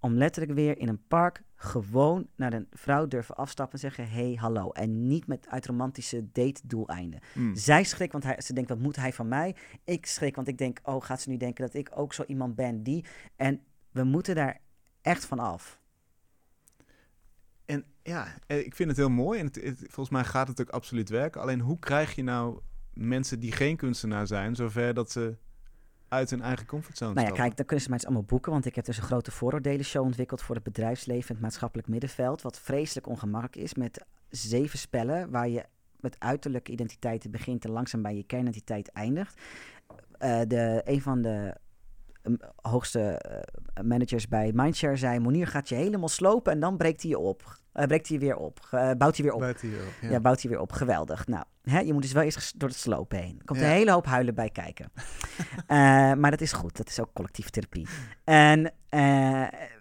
[0.00, 4.34] om letterlijk weer in een park gewoon naar een vrouw durven afstappen en zeggen: hey,
[4.40, 4.70] hallo.
[4.70, 7.20] En niet met uit romantische date-doeleinden.
[7.34, 7.56] Mm.
[7.56, 9.56] Zij schrikt, want hij, ze denkt: wat moet hij van mij?
[9.84, 12.54] Ik schrik, want ik denk: oh, gaat ze nu denken dat ik ook zo iemand
[12.54, 13.04] ben die.
[13.36, 13.60] En
[13.90, 14.60] we moeten daar
[15.02, 15.80] echt van af.
[17.64, 19.40] En ja, eh, ik vind het heel mooi.
[19.40, 21.40] En het, het, volgens mij gaat het ook absoluut werken.
[21.40, 22.60] Alleen hoe krijg je nou
[22.92, 25.36] mensen die geen kunstenaar zijn, zover dat ze
[26.08, 28.52] uit hun eigen comfortzone Nou ja, kijk, dan kunnen ze mij eens allemaal boeken.
[28.52, 32.42] Want ik heb dus een grote vooroordelen-show ontwikkeld voor het bedrijfsleven en het maatschappelijk middenveld.
[32.42, 35.64] Wat vreselijk ongemakkelijk is met zeven spellen waar je
[36.00, 39.40] met uiterlijke identiteiten begint en langzaam bij je kernidentiteit eindigt.
[40.18, 41.54] Uh, de, een van de
[42.22, 43.22] um, hoogste
[43.78, 47.18] uh, managers bij Mindshare zei: Monier gaat je helemaal slopen en dan breekt hij je
[47.18, 47.58] op.
[47.74, 48.68] Uh, breekt hij weer op.
[48.74, 49.40] Uh, bouwt hij weer op.
[49.40, 50.10] Bouwt hij weer op ja.
[50.10, 50.20] ja.
[50.20, 50.72] bouwt hij weer op.
[50.72, 51.26] Geweldig.
[51.26, 53.36] Nou, hè, je moet dus wel eerst door het slopen heen.
[53.38, 53.66] Er komt ja.
[53.66, 54.92] een hele hoop huilen bij kijken.
[54.96, 54.96] uh,
[56.20, 56.76] maar dat is goed.
[56.76, 57.86] Dat is ook collectieve therapie.
[58.24, 58.72] En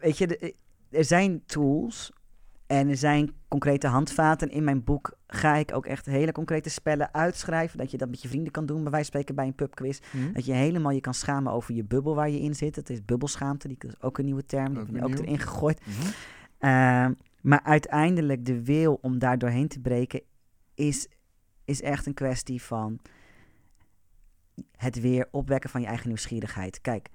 [0.02, 0.56] weet je, de,
[0.90, 2.12] er zijn tools
[2.68, 4.50] en er zijn concrete handvaten.
[4.50, 7.78] In mijn boek ga ik ook echt hele concrete spellen uitschrijven.
[7.78, 10.00] Dat je dat met je vrienden kan doen, bij wijze van spreken bij een pubquiz.
[10.12, 10.34] Mm.
[10.34, 12.76] Dat je helemaal je kan schamen over je bubbel waar je in zit.
[12.76, 14.74] Dat is bubbelschaamte, die is ook een nieuwe term.
[14.74, 15.82] Die heb ik ook erin gegooid.
[15.86, 17.16] Mm -hmm.
[17.42, 20.22] Maar uiteindelijk de wil om daar doorheen te breken
[20.74, 21.08] is,
[21.66, 23.00] is echt een kwestie van
[24.78, 26.82] het weer opwekken van je eigen nieuwsgierigheid.
[26.82, 27.10] Kijk,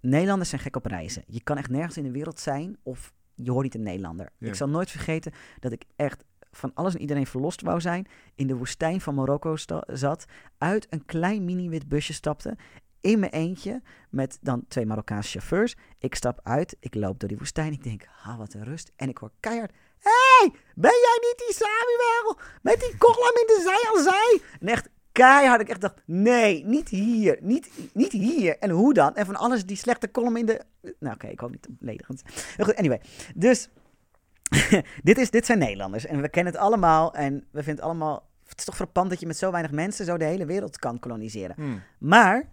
[0.00, 1.22] Nederlanders zijn gek op reizen.
[1.26, 4.32] Je kan echt nergens in de wereld zijn of je hoort niet een Nederlander.
[4.38, 4.48] Ja.
[4.48, 8.06] Ik zal nooit vergeten dat ik echt van alles en iedereen verlost wou zijn.
[8.34, 10.24] In de woestijn van Marokko zat.
[10.58, 12.56] Uit een klein mini-wit busje stapte.
[13.00, 15.76] in mijn eentje met dan twee Marokkaanse chauffeurs.
[15.98, 17.72] Ik stap uit, ik loop door die woestijn.
[17.72, 18.92] Ik denk, ah, wat een rust.
[18.96, 19.72] En ik hoor keihard,
[20.02, 24.40] hey, ben jij niet die Samuel met die kolom in de zij al zij?
[24.60, 25.60] En echt keihard.
[25.60, 28.58] Ik echt dacht, nee, niet hier, niet, niet hier.
[28.58, 29.14] En hoe dan?
[29.14, 30.60] En van alles die slechte kolom in de...
[30.98, 32.22] Nou oké, ik hoop niet beledigend.
[32.58, 33.00] Goed, anyway.
[33.34, 33.68] Dus
[35.02, 38.30] dit, is, dit zijn Nederlanders en we kennen het allemaal en we vinden het allemaal...
[38.46, 40.98] Het is toch frappant dat je met zo weinig mensen zo de hele wereld kan
[40.98, 41.54] koloniseren.
[41.56, 41.82] Hmm.
[41.98, 42.48] Maar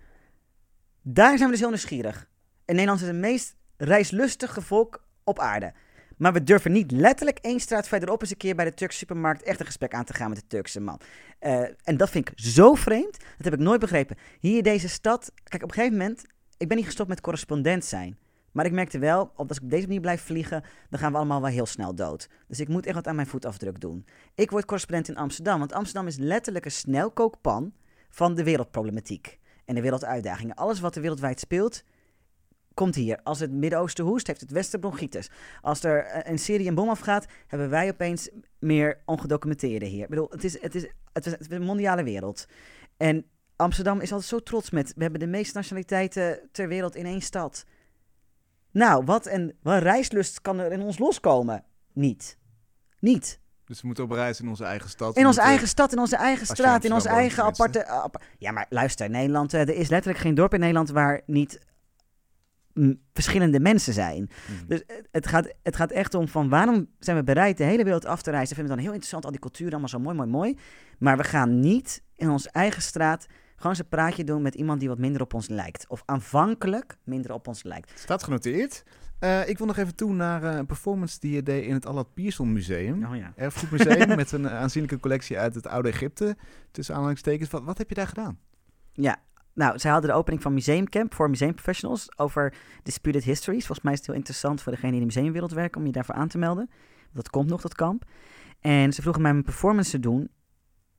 [1.01, 2.29] daar zijn we dus heel nieuwsgierig.
[2.65, 5.73] En Nederland is het meest reislustige volk op aarde.
[6.19, 9.43] Maar we durven niet letterlijk één straat verderop eens een keer bij de Turkse supermarkt
[9.43, 10.99] echt een gesprek aan te gaan met de Turkse man.
[11.41, 13.19] Uh, en dat vind ik zo vreemd.
[13.19, 14.17] Dat heb ik nooit begrepen.
[14.39, 15.31] Hier in deze stad.
[15.43, 16.25] Kijk, op een gegeven moment.
[16.57, 18.17] Ik ben niet gestopt met correspondent zijn.
[18.51, 21.41] Maar ik merkte wel, als ik op deze manier blijf vliegen, dan gaan we allemaal
[21.41, 22.29] wel heel snel dood.
[22.47, 24.05] Dus ik moet echt wat aan mijn voetafdruk doen.
[24.35, 27.73] Ik word correspondent in Amsterdam, want Amsterdam is letterlijk een snelkookpan
[28.09, 30.55] van de wereldproblematiek en de werelduitdagingen.
[30.55, 31.83] Alles wat er wereldwijd speelt,
[32.79, 33.19] komt hier.
[33.23, 35.29] Als het Midden-Oosten hoest, heeft het Westen bronchitis.
[35.61, 40.03] Als er eh, een Syrië een bom afgaat, hebben wij opeens meer ongedocumenteerde hier.
[40.03, 42.45] Ik bedoel, het is, het is, het is, het is een mondiale wereld.
[42.97, 43.25] En
[43.55, 44.93] Amsterdam is altijd zo trots met...
[44.95, 47.65] We hebben de meeste nationaliteiten ter wereld in één stad.
[48.71, 51.63] Nou, wat een, wat reislust kan er in ons loskomen?
[51.93, 52.37] Niet.
[52.99, 53.39] Niet.
[53.65, 55.17] Dus we moeten op reis in onze eigen stad.
[55.17, 58.09] In onze eigen stad, in onze eigen straat, in onze eigen aparte...
[58.37, 61.59] ja, maar luister, Nederland, eh, er is letterlijk geen dorp in Nederland waar niet
[63.13, 64.29] verschillende mensen zijn.
[64.45, 64.67] Hmm.
[64.67, 68.05] Dus het gaat, het gaat echt om van waarom zijn we bereid de hele wereld
[68.05, 68.55] af te reizen.
[68.55, 70.57] Vinden we dan heel interessant, al die culturen allemaal zo mooi, mooi, mooi.
[70.99, 74.79] Maar we gaan niet in onze eigen straat gewoon eens een praatje doen met iemand
[74.79, 75.87] die wat minder op ons lijkt.
[75.87, 77.99] Of aanvankelijk minder op ons lijkt.
[77.99, 78.83] Staat genoteerd.
[79.19, 81.85] Uh, ik wil nog even toe naar uh, een performance die je deed in het
[81.85, 83.05] Allard Pierson Museum.
[83.05, 83.33] Oh ja.
[83.35, 86.37] Erfgoedmuseum met een aanzienlijke collectie uit het oude Egypte.
[86.71, 87.49] Tussen aanhalingstekens.
[87.49, 88.39] Wat, wat heb je daar gedaan?
[88.93, 89.17] Ja,
[89.59, 92.53] nou, zij hadden de opening van Museumcamp voor museumprofessionals over
[92.83, 93.65] disputed histories.
[93.65, 95.91] Volgens mij is het heel interessant voor degene die in de museumwereld werken om je
[95.91, 96.69] daarvoor aan te melden.
[97.13, 98.05] Dat komt nog, dat kamp.
[98.59, 100.29] En ze vroegen mij een performance te doen.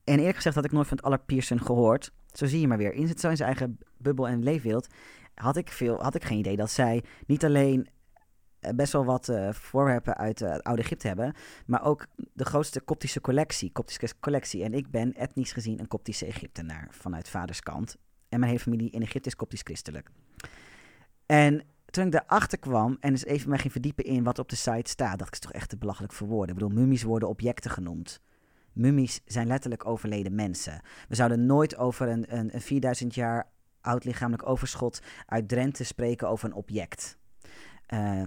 [0.03, 2.11] En eerlijk gezegd had ik nooit van het Allard Pearson gehoord.
[2.31, 2.93] Zo zie je maar weer.
[2.93, 4.87] In zijn eigen bubbel en leefwereld.
[5.35, 7.89] Had ik, veel, had ik geen idee dat zij niet alleen
[8.59, 11.35] eh, best wel wat uh, voorwerpen uit uh, oude Egypte hebben,
[11.65, 14.63] maar ook de grootste koptische collectie, koptische collectie.
[14.63, 17.97] En ik ben etnisch gezien een koptische Egyptenaar vanuit vaders kant.
[18.31, 20.11] En mijn hele familie in Egypte is koptisch christelijk.
[21.25, 24.55] En toen ik daarachter kwam en eens even mij ging verdiepen in wat op de
[24.55, 26.55] site staat, dacht ik, is toch echt te belachelijk voor woorden.
[26.55, 28.21] Ik bedoel, mummies worden objecten genoemd.
[28.73, 30.81] Mummies zijn letterlijk overleden mensen.
[31.07, 33.47] We zouden nooit over een, een, een 4000 jaar
[33.81, 37.17] oud lichamelijk overschot uit Drenthe spreken over een object.
[37.93, 38.23] Uh,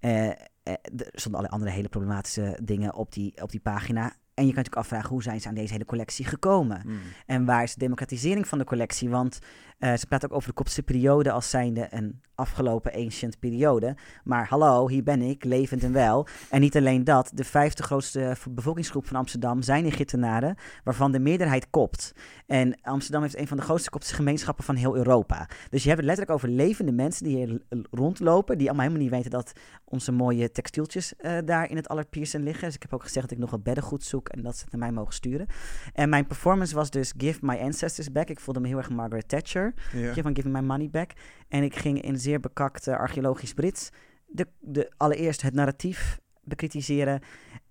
[0.00, 0.32] uh, uh,
[0.64, 4.12] er stonden alle andere hele problematische dingen op die, op die pagina.
[4.38, 6.82] En je kunt natuurlijk afvragen hoe zijn ze aan deze hele collectie gekomen?
[6.84, 6.98] Mm.
[7.26, 9.08] En waar is de democratisering van de collectie?
[9.08, 9.38] Want
[9.78, 13.96] uh, ze praten ook over de kopse periode als zijnde een afgelopen ancient periode.
[14.24, 16.26] Maar hallo, hier ben ik, levend en wel.
[16.50, 21.70] En niet alleen dat, de vijfde grootste bevolkingsgroep van Amsterdam zijn Egyptenaren, waarvan de meerderheid
[21.70, 22.12] kopt.
[22.46, 25.48] En Amsterdam heeft een van de grootste koptische gemeenschappen van heel Europa.
[25.70, 29.14] Dus je hebt het letterlijk over levende mensen die hier rondlopen, die allemaal helemaal niet
[29.16, 29.52] weten dat
[29.84, 32.64] onze mooie textieltjes uh, daar in het Allard Pearson liggen.
[32.64, 34.72] Dus ik heb ook gezegd dat ik nog wat beddengoed zoek en dat ze het
[34.72, 35.46] naar mij mogen sturen.
[35.92, 38.28] En mijn performance was dus Give My Ancestors Back.
[38.28, 39.67] Ik voelde me heel erg Margaret Thatcher.
[40.22, 41.10] Van Give My Money Back.
[41.48, 43.90] En ik ging in zeer bekakte archeologisch Brits
[44.28, 47.20] de, de, allereerst het narratief bekritiseren.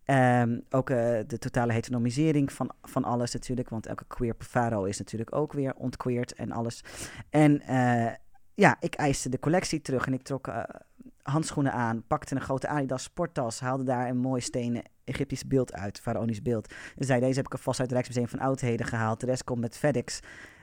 [0.06, 3.70] Um, ook uh, de totale heteronomisering van, van alles natuurlijk.
[3.70, 6.84] Want elke queer faro is natuurlijk ook weer ontqueerd en alles.
[7.30, 8.12] En uh,
[8.54, 10.64] ja, ik eiste de collectie terug en ik trok uh,
[11.22, 16.00] handschoenen aan, pakte een grote Adidas sporttas, haalde daar een mooi stenen Egyptisch beeld uit,
[16.00, 16.74] faraonisch beeld.
[16.98, 19.20] En zei, deze heb ik alvast uit het Rijksmuseum van Oudheden gehaald.
[19.20, 20.20] De rest komt met FedEx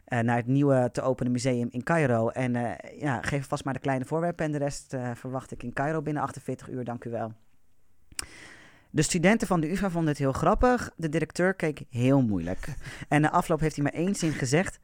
[0.07, 2.29] naar het nieuwe te openen museum in Cairo.
[2.29, 5.63] En uh, ja, geef vast maar de kleine voorwerpen en de rest uh, verwacht ik
[5.63, 7.33] in Cairo binnen 48 uur, dank u wel.
[8.91, 10.91] De studenten van de UvA vonden het heel grappig.
[10.97, 12.75] De directeur keek heel moeilijk.
[13.09, 14.81] En na afloop heeft hij maar één zin gezegd.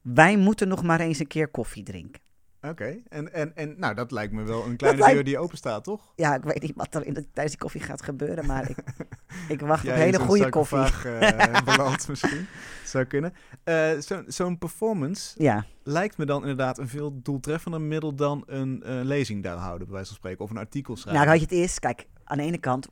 [0.00, 2.20] Wij moeten nog maar eens een keer koffie drinken.
[2.68, 5.84] Oké, en, en, en nou, dat lijkt me wel een kleine deur die open staat,
[5.84, 6.12] toch?
[6.16, 8.76] Ja, ik weet niet wat er in de, tijdens die koffie gaat gebeuren, maar ik,
[9.54, 10.78] ik wacht op hele goede koffie.
[10.78, 12.46] Uh, beland misschien,
[12.84, 13.34] zou kunnen.
[13.64, 15.66] Uh, Zo'n zo performance ja.
[15.82, 20.08] lijkt me dan inderdaad een veel doeltreffender middel dan een lezing daar houden, bij wijze
[20.08, 21.26] van spreken, of een artikel schrijven.
[21.26, 22.88] Nou, weet je, het is, kijk, aan de ene kant,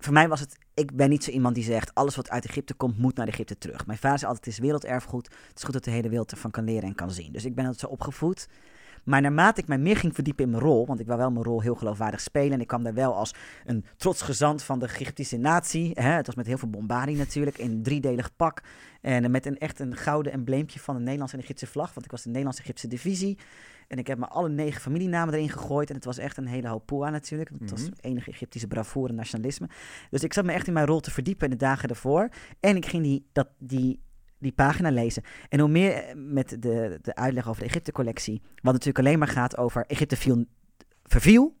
[0.00, 2.74] voor mij was het, ik ben niet zo iemand die zegt, alles wat uit Egypte
[2.74, 3.86] komt, moet naar Egypte terug.
[3.86, 6.50] Mijn vader zei altijd, het is werelderfgoed, het is goed dat de hele wereld ervan
[6.50, 7.32] kan leren en kan zien.
[7.32, 8.48] Dus ik ben het zo opgevoed.
[9.10, 11.44] Maar naarmate ik mij meer ging verdiepen in mijn rol, want ik wou wel mijn
[11.44, 12.52] rol heel geloofwaardig spelen.
[12.52, 13.34] En ik kwam daar wel als
[13.64, 15.90] een trots gezant van de Egyptische natie.
[15.94, 16.10] Hè?
[16.10, 18.62] Het was met heel veel bombardie natuurlijk, in een driedelig pak.
[19.00, 22.10] En met een echt een gouden embleempje van de Nederlandse en Egyptische vlag, want ik
[22.10, 23.38] was de Nederlandse-Egyptische divisie.
[23.88, 25.88] En ik heb me alle negen familienamen erin gegooid.
[25.88, 27.50] En het was echt een hele hoop poa natuurlijk.
[27.50, 27.92] Want het was Mhm.
[28.00, 29.68] enige Egyptische bravoure en nationalisme.
[30.10, 32.28] Dus ik zat me echt in mijn rol te verdiepen in de dagen ervoor.
[32.60, 34.00] En ik ging die, dat, die,
[34.40, 35.22] die pagina lezen.
[35.48, 38.42] En hoe meer eh, met de, de uitleg over de Egypte-collectie.
[38.54, 40.44] Wat natuurlijk alleen maar gaat over Egypte viel,
[41.04, 41.58] verviel.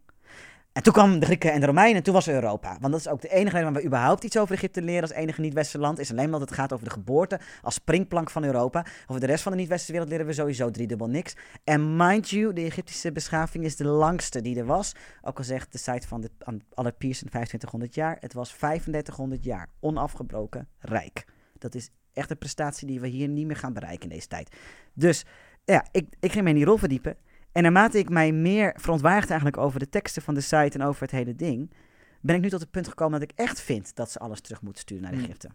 [0.72, 2.76] En toen kwamen de Grieken en de Romeinen en toen was Europa.
[2.80, 5.10] Want dat is ook de enige reden waar we überhaupt iets over Egypte leren als
[5.10, 5.98] enige niet-westerse land.
[5.98, 8.86] Is alleen maar dat het gaat over de geboorte als springplank van Europa.
[9.06, 11.36] Over de rest van de niet-westerse wereld leren we sowieso driedubbel niks.
[11.64, 14.94] En mind you, de Egyptische beschaving is de langste die er was.
[15.22, 16.30] Ook al zegt de site van de
[16.74, 18.16] Albert Pearson 2500 jaar.
[18.20, 21.24] Het was 3500 jaar onafgebroken rijk.
[21.58, 24.56] Dat is echt een prestatie die we hier niet meer gaan bereiken in deze tijd.
[24.92, 25.24] Dus
[25.64, 27.16] ja, ik, ik ging mij in die rol verdiepen.
[27.52, 31.02] En naarmate ik mij meer verontwaardigde eigenlijk over de teksten van de site en over
[31.02, 31.72] het hele ding,
[32.20, 34.62] ben ik nu tot het punt gekomen dat ik echt vind dat ze alles terug
[34.62, 35.22] moeten sturen naar Hmm.
[35.22, 35.48] Egypte.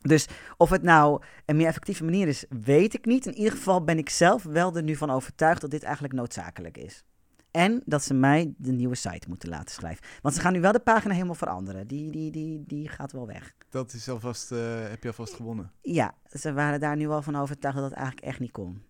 [0.00, 3.26] Dus of het nou een meer effectieve manier is, weet ik niet.
[3.26, 6.76] In ieder geval ben ik zelf wel er nu van overtuigd dat dit eigenlijk noodzakelijk
[6.76, 7.04] is.
[7.50, 10.04] En dat ze mij de nieuwe site moeten laten schrijven.
[10.22, 11.86] Want ze gaan nu wel de pagina helemaal veranderen.
[11.86, 13.54] Die, die, die, die gaat wel weg.
[13.68, 15.72] Dat is alvast, eh, heb je alvast gewonnen.
[15.82, 18.82] Ja, ze waren daar nu al van overtuigd dat het eigenlijk echt niet kon.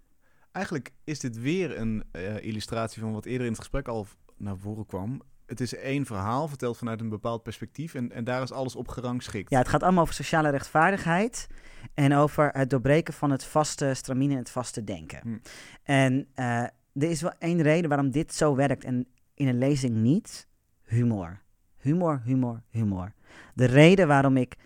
[0.53, 4.07] Eigenlijk is dit weer een eh, illustratie van wat eerder in het gesprek al
[4.37, 5.23] naar voren kwam.
[5.47, 7.95] Het is één verhaal, verteld vanuit een bepaald perspectief.
[7.95, 9.51] En, en daar is alles op gerangschikt.
[9.51, 11.47] Ja, het gaat allemaal over sociale rechtvaardigheid
[11.95, 15.21] en over het doorbreken van het vaste stramine en het vaste denken.
[15.23, 15.39] Hm.
[15.83, 16.65] En eh,
[17.03, 20.49] er is wel één reden waarom dit zo werkt en in een lezing niet.
[20.83, 21.43] Humor.
[21.77, 23.13] Humor, humor, humor.
[23.55, 24.57] De reden waarom ik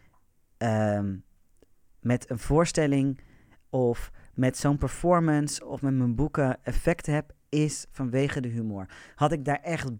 [0.56, 1.16] ehm,
[2.00, 3.20] met een voorstelling
[3.70, 8.86] of met zo'n performance of met mijn boeken effect heb, is vanwege de humor.
[9.14, 9.90] Had ik daar echt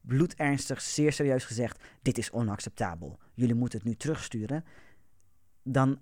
[0.00, 4.64] bloedernstig, zeer serieus gezegd: dit is onacceptabel, jullie moeten het nu terugsturen,
[5.62, 5.98] dan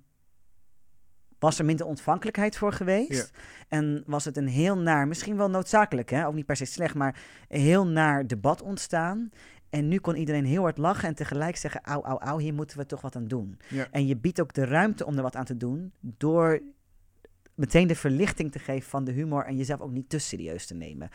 [1.39, 3.31] was er minder ontvankelijkheid voor geweest.
[3.69, 6.27] En was het een heel naar, misschien wel noodzakelijk, hè?
[6.27, 9.31] ook niet per se slecht, maar een heel naar debat ontstaan.
[9.71, 12.79] En nu kon iedereen heel hard lachen en tegelijk zeggen: Auw, auw, auw, hier moeten
[12.79, 13.59] we toch wat aan doen.
[13.69, 13.89] Ja.
[13.91, 16.61] En je biedt ook de ruimte om er wat aan te doen door
[17.55, 20.75] meteen de verlichting te geven van de humor en jezelf ook niet te serieus te
[20.75, 21.11] nemen.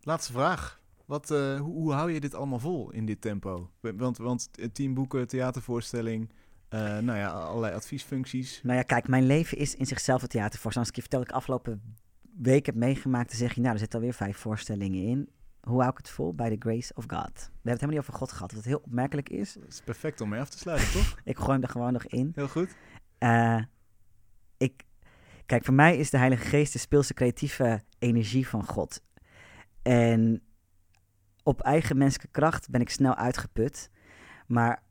[0.00, 0.82] Laatste vraag.
[1.04, 3.70] Wat, eh, hoe, hoe hou je dit allemaal vol in dit tempo?
[3.80, 6.30] Want, want eh, tien boeken, theatervoorstelling,
[6.74, 8.60] eh, nou ja, allerlei adviesfuncties.
[8.62, 10.78] Nou ja, kijk, mijn leven is in zichzelf een theatervoorstelling.
[10.78, 11.96] Als ik je vertel dat ik afgelopen
[12.42, 15.28] week heb meegemaakt, dan zeg je, nou, er zitten alweer vijf voorstellingen in.
[15.60, 16.34] Hoe hou ik het vol?
[16.34, 17.10] Bij the grace of God.
[17.10, 19.52] We hebben het helemaal niet over God gehad, wat heel opmerkelijk is.
[19.52, 21.18] Dat is perfect om mee af te sluiten, toch?
[21.24, 22.32] Ik gooi hem er gewoon nog in.
[22.34, 22.76] Heel goed.
[23.18, 23.62] Eh,
[24.56, 24.82] ik,
[25.46, 29.02] kijk, voor mij is de Heilige Geest de speelse creatieve energie van God.
[29.82, 30.42] En
[31.42, 33.90] op eigen menselijke kracht ben ik snel uitgeput.
[34.46, 34.82] Maar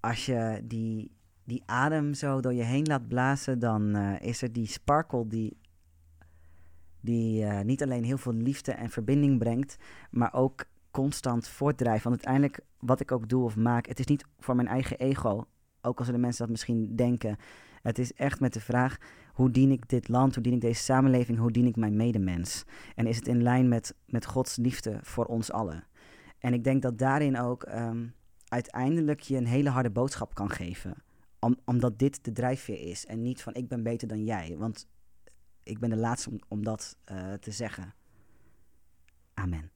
[0.00, 1.10] als je die,
[1.44, 5.56] die adem zo door je heen laat blazen, dan eh, is er die sparkle die,
[7.00, 9.76] die eh, niet alleen heel veel liefde en verbinding brengt,
[10.10, 12.04] maar ook constant voortdrijft.
[12.04, 15.46] Want uiteindelijk, wat ik ook doe of maak, het is niet voor mijn eigen ego.
[15.80, 17.36] Ook al zullen mensen dat misschien denken.
[17.82, 18.96] Het is echt met de vraag,
[19.32, 22.64] hoe dien ik dit land, hoe dien ik deze samenleving, hoe dien ik mijn medemens?
[22.94, 25.84] En is het in lijn met, met Gods liefde voor ons allen?
[26.38, 28.06] En ik denk dat daarin ook ehm,
[28.48, 30.94] uiteindelijk je een hele harde boodschap kan geven.
[31.40, 34.54] Om, omdat dit de drijfveer is en niet van ik ben beter dan jij.
[34.58, 34.86] Want
[35.62, 37.94] ik ben de laatste om, om dat eh, te zeggen.
[39.34, 39.70] Amen.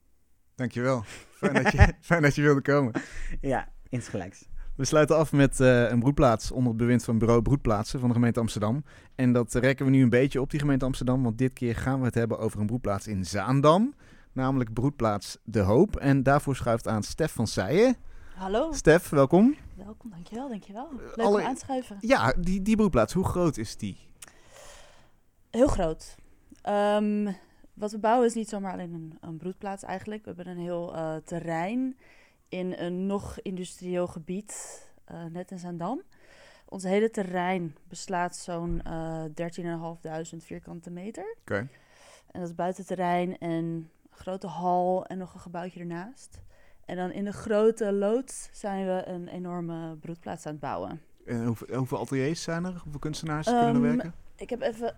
[0.55, 1.03] Dankjewel.
[1.39, 2.93] Fijn dat je, fijn dat je wilde komen.
[3.41, 4.45] Ja, insgelijks.
[4.75, 8.15] We sluiten af met eh, een broedplaats onder het bewind van bureau Broedplaatsen van de
[8.15, 8.83] gemeente Amsterdam.
[9.15, 11.99] En dat rekken we nu een beetje op die gemeente Amsterdam, want dit keer gaan
[11.99, 13.93] we het hebben over een broedplaats in Zaandam.
[14.31, 15.95] Namelijk broedplaats De Hoop.
[15.95, 17.95] En daarvoor schuift aan Stef van Seijen.
[18.35, 19.55] Hallo, Stef, welkom.
[19.75, 20.89] welkom, dankjewel, dankjewel.
[20.97, 21.97] Leuk alle- om aan te schuiven.
[21.99, 23.97] Ja, die, die broedplaats, hoe groot is die?
[25.49, 26.15] Heel groot.
[26.61, 27.31] Ehm,
[27.73, 30.25] wat we bouwen is niet zomaar alleen een, een broedplaats eigenlijk.
[30.25, 31.97] We hebben een heel eh, terrein
[32.49, 36.01] in een nog industrieel gebied, eh, net in Zaandam.
[36.65, 41.35] Ons hele terrein beslaat zo'n eh 13.500 vierkante meter.
[41.41, 41.55] Oké.
[42.31, 46.41] En dat is buitenterrein en een grote hal en nog een gebouwtje ernaast.
[46.85, 51.01] En dan in de grote loods zijn we een enorme broedplaats aan het bouwen.
[51.25, 52.79] En hoeveel, hoeveel ateliers zijn er?
[52.83, 54.13] Hoeveel kunstenaars kunnen er Ehm, werken?
[54.35, 54.95] Ik heb even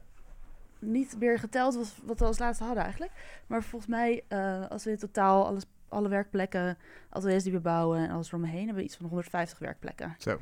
[0.79, 3.11] niet meer geteld wat, wat we als laatste hadden eigenlijk.
[3.47, 6.77] Maar volgens mij, eh, als we in totaal alles, alle werkplekken,
[7.09, 10.15] ateliers die we bouwen en alles eromheen, hebben we iets van 150 werkplekken.
[10.17, 10.39] Zo.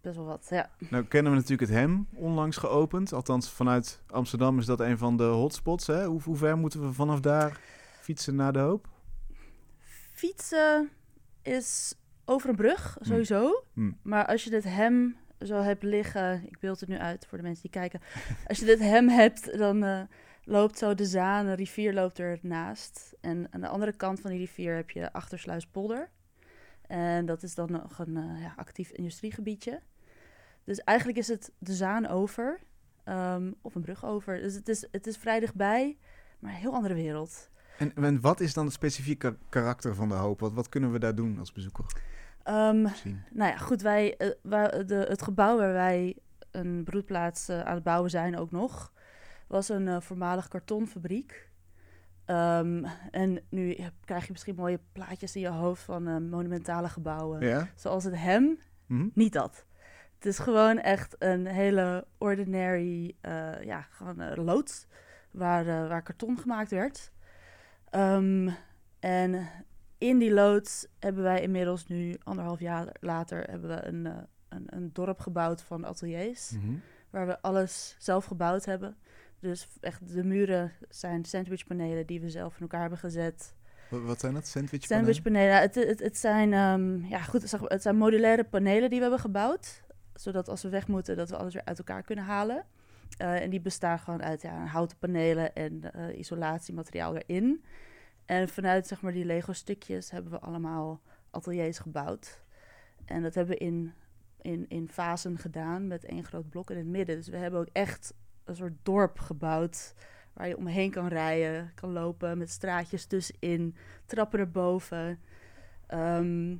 [0.00, 0.70] best wel wat, ja.
[0.90, 3.12] Nou kennen we natuurlijk het HEM onlangs geopend.
[3.12, 5.86] Althans, vanuit Amsterdam is dat een van de hotspots.
[5.86, 6.04] Hè?
[6.06, 7.60] Hoe, hoe ver moeten we vanaf daar
[8.00, 8.88] fietsen naar de hoop?
[10.20, 10.90] Fietsen
[11.42, 11.94] is
[12.24, 13.04] over een brug, Hm.
[13.04, 13.64] sowieso.
[13.74, 13.92] Hm.
[14.02, 17.44] Maar als je dit hem zo hebt liggen, ik beeld het nu uit voor de
[17.44, 18.00] mensen die kijken.
[18.48, 20.02] Als je dit hem hebt, dan eh,
[20.44, 23.14] loopt zo de Zaan, een rivier loopt er naast.
[23.20, 26.10] En aan de andere kant van die rivier heb je Achtersluispolder.
[26.86, 29.80] En dat is dan nog een eh, ja, actief industriegebiedje.
[30.64, 32.60] Dus eigenlijk is het de Zaan over,
[33.04, 34.40] ehm, of een brug over.
[34.40, 35.98] Dus het is, het is vrij dichtbij,
[36.38, 37.50] maar een heel andere wereld.
[37.80, 40.40] En, en wat is dan het specifieke karakter van de hoop?
[40.40, 41.84] Wat, wat kunnen we daar doen als bezoeker?
[42.42, 42.82] Ehm?
[43.30, 46.16] Nou ja, goed, wij, eh, wij- de, het gebouw waar wij
[46.50, 48.92] een broedplaats eh, aan het bouwen zijn ook nog,
[49.46, 51.48] was een eh, voormalig kartonfabriek.
[52.24, 57.40] Ehm, en nu krijg je misschien mooie plaatjes in je hoofd van monumentale gebouwen.
[57.40, 57.68] Ja?
[57.74, 59.08] Zoals het hem, Mhm.
[59.14, 59.64] niet dat.
[60.14, 63.14] Het is gewoon echt een hele ordinary,
[63.64, 64.86] ja, gewoon loods
[65.30, 67.12] waar, waar karton gemaakt werd.
[67.90, 68.50] Ehm,
[68.98, 69.48] en
[69.98, 74.16] in die loods hebben wij inmiddels nu, anderhalf jaar later, hebben we een, eh,
[74.48, 76.50] een, een dorp gebouwd van ateliers.
[76.50, 76.74] Mhm.
[77.10, 78.96] Waar we alles zelf gebouwd hebben.
[79.40, 83.54] Dus echt de muren zijn sandwichpanelen die we zelf in elkaar hebben gezet.
[83.88, 84.46] Wat, zijn dat?
[84.46, 89.04] Sandwich Sandwichpanelen, het, het, het zijn, ehm, ja, goed, het zijn modulaire panelen die we
[89.04, 89.82] hebben gebouwd.
[90.14, 92.64] Zodat als we weg moeten, dat we alles weer uit elkaar kunnen halen.
[93.16, 97.64] Eh, en die bestaan gewoon uit ja, houten panelen en eh, isolatiemateriaal erin.
[98.24, 101.00] En vanuit zeg maar, die Lego stukjes hebben we allemaal
[101.30, 102.42] ateliers gebouwd.
[103.04, 103.92] En dat hebben we in,
[104.40, 107.16] in, in fasen gedaan met één groot blok in het midden.
[107.16, 109.94] Dus we hebben ook echt een soort dorp gebouwd
[110.32, 115.20] waar je omheen kan rijden, kan lopen met straatjes tussenin, trappen erboven.
[115.86, 116.56] Ehm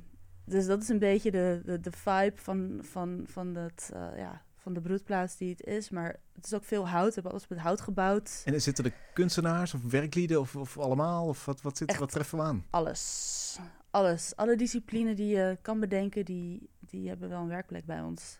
[0.51, 4.41] dus dat is een beetje de, de, de vibe van, van, van, het, eh, ja,
[4.61, 5.89] van de broedplaats die het is.
[5.89, 7.07] Maar het is ook veel hout.
[7.07, 8.41] We hebben alles met hout gebouwd.
[8.45, 11.27] En zitten er kunstenaars of werklieden of, of allemaal?
[11.27, 11.99] Of wat, wat, zit, Echt.
[11.99, 12.65] wat treffen we aan?
[12.69, 13.59] Alles.
[13.91, 14.35] Alles.
[14.35, 18.39] Alle discipline die je kan bedenken, die, die hebben wel een werkplek bij ons.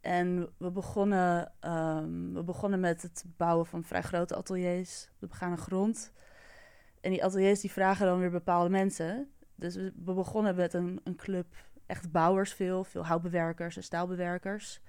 [0.00, 5.26] En we begonnen, ehm, we begonnen met het bouwen van vrij grote ateliers op de
[5.26, 6.12] begane grond.
[7.00, 9.30] En die ateliers die vragen dan weer bepaalde mensen.
[9.54, 11.46] Dus we, we begonnen met een, een club
[11.86, 12.84] echt bouwers veel.
[12.84, 14.80] Veel houtbewerkers en staalbewerkers.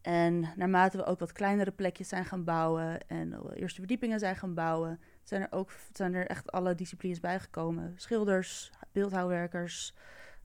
[0.00, 4.54] En naarmate we ook wat kleinere plekjes zijn gaan bouwen en eerste verdiepingen zijn gaan
[4.54, 7.92] bouwen, zijn er ook zijn er echt alle disciplines bijgekomen.
[7.96, 9.94] Schilders, beeldhouwwerkers.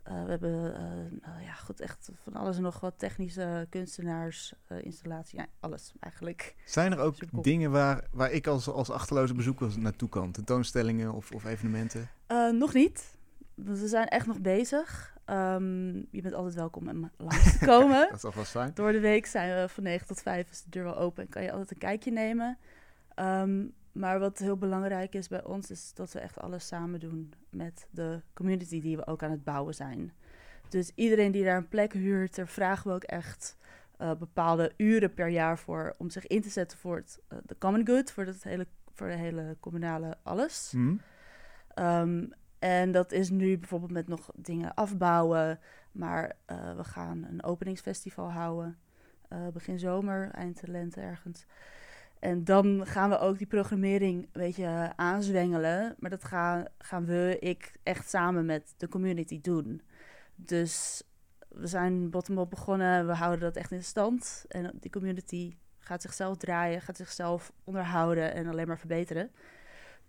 [0.04, 0.82] eh, we hebben eh,
[1.30, 5.94] nou ja, goed, echt van alles en nog wat technische kunstenaars, eh, installatie, ja, alles
[6.00, 6.56] eigenlijk.
[6.66, 7.42] Zijn er ook Supercool.
[7.42, 10.32] dingen waar, waar ik als, als achterloze bezoeker naartoe kan?
[10.32, 12.10] Tentoonstellingen of, of evenementen?
[12.52, 13.18] Nog niet.
[13.54, 15.13] We zijn echt nog bezig.
[15.26, 18.08] Ehm, je bent altijd welkom om langs te komen.
[18.12, 18.72] Dat zal vast zijn.
[18.74, 21.30] Door de week zijn we van 9 tot 5 is de deur wel open en
[21.30, 22.58] kan je altijd een kijkje nemen.
[23.16, 27.34] Ehm, maar wat heel belangrijk is bij ons, is dat we echt alles samen doen
[27.50, 30.14] met de community die we ook aan het bouwen zijn.
[30.70, 33.58] Dus iedereen die daar een plek huurt, daar vragen we ook echt
[33.98, 37.58] eh, bepaalde uren per jaar voor om zich in te zetten voor het, eh, de
[37.58, 40.72] common good, voor, het hele, voor de hele communale alles.
[40.76, 40.96] Mhm.
[41.74, 42.26] Ehm,
[42.64, 45.60] en dat is nu bijvoorbeeld met nog dingen afbouwen.
[45.92, 48.78] Maar eh, we gaan een openingsfestival houden.
[49.28, 51.46] eh, begin zomer, eind lente ergens.
[52.20, 55.96] En dan gaan we ook die programmering een beetje aanzwengelen.
[56.00, 59.82] Maar dat gaan, gaan we, ik, echt samen met de community doen.
[60.36, 61.04] Dus
[61.48, 63.08] we zijn bottom-up begonnen.
[63.08, 64.46] We houden dat echt in stand.
[64.48, 69.32] En die community gaat zichzelf draaien, gaat zichzelf onderhouden en alleen maar verbeteren.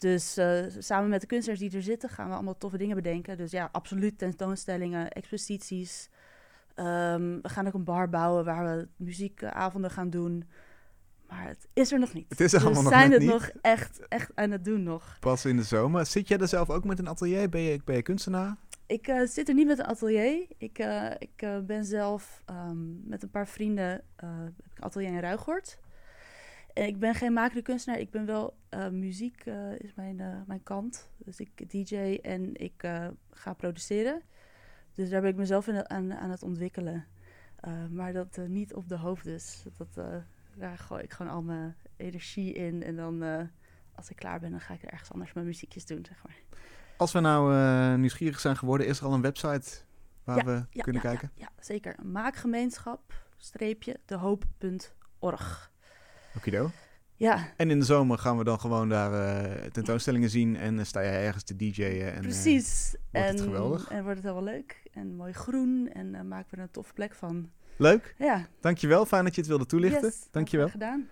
[0.05, 3.37] Dus eh, samen met de kunstenaars die er zitten, gaan we allemaal toffe dingen bedenken.
[3.37, 6.11] Dus ja, absoluut tentoonstellingen, exposities.
[6.75, 10.45] Ehm, we gaan ook een bar bouwen waar we muziekavonden gaan doen.
[11.29, 12.27] Maar het is er nog niet.
[12.29, 13.31] Het is allemaal we nog zijn het niet.
[13.31, 15.17] nog echt, echt aan het doen nog.
[15.21, 16.07] Pas in de zomer.
[16.07, 17.49] Zit jij er zelf ook met een atelier?
[17.49, 18.57] Ben je, ben je kunstenaar?
[18.87, 20.47] Ik eh, zit er niet met een atelier.
[20.59, 25.21] Ik, eh, ik ben zelf ehm, met een paar vrienden heb ik een atelier in
[25.21, 25.79] Ruigoort.
[26.75, 28.01] Ik ben geen makende kunstenaar.
[28.01, 31.11] Ik ben wel eh, muziek eh, is mijn, eh, mijn kant.
[31.17, 32.89] Dus ik DJ en ik
[33.31, 34.23] ga produceren.
[34.93, 37.07] Dus daar ben ik mezelf in, aan, aan het ontwikkelen.
[37.91, 39.65] Maar dat niet op de hoofd dus.
[39.77, 40.05] Dat,
[40.55, 42.83] daar gooi ik gewoon al mijn energie in.
[42.83, 43.23] En dan
[43.95, 46.37] als ik klaar ben, dan ga ik er ergens anders mijn muziekjes doen, zeg maar.
[46.97, 49.81] Als we nou nieuwsgierig zijn geworden, is er al een website
[50.25, 51.31] waar we Ja, kunnen ja, kijken?
[51.35, 51.97] Ja, zeker.
[52.03, 55.73] Maakgemeenschap, streepje, dehoop.org.
[56.37, 56.71] Okido.
[57.17, 57.49] Ja.
[57.57, 61.03] En in de zomer gaan we dan gewoon daar uh, tentoonstellingen zien en uh, sta
[61.03, 62.15] jij ergens te DJ'en.
[62.15, 62.91] En, Precies.
[62.91, 63.89] wordt en, het geweldig.
[63.89, 67.15] En wordt het helemaal leuk en mooi groen en maken we er een toffe plek
[67.15, 67.51] van.
[67.77, 68.15] Leuk.
[68.19, 68.47] Ja.
[68.61, 70.03] Dankjewel, fijn dat je het wilde toelichten.
[70.03, 70.69] Yes, Dankjewel.
[70.69, 71.09] gedaan.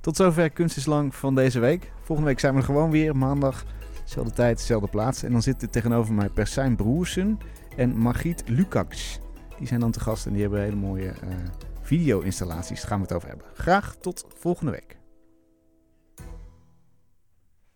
[0.00, 1.92] Tot zover Kunst is Lang van deze week.
[2.02, 3.64] Volgende week zijn we er gewoon weer, maandag.
[4.04, 5.22] Dezelfde tijd, dezelfde plaats.
[5.22, 7.38] En dan zitten tegenover mij Persijn Broersen
[7.76, 9.18] en Margriet Lukacs.
[9.58, 11.34] Die zijn dan te gast en die hebben hele mooie uh,
[11.90, 12.84] video-installaties.
[12.84, 13.46] Gaan we het over hebben.
[13.54, 14.99] Graag tot volgende week.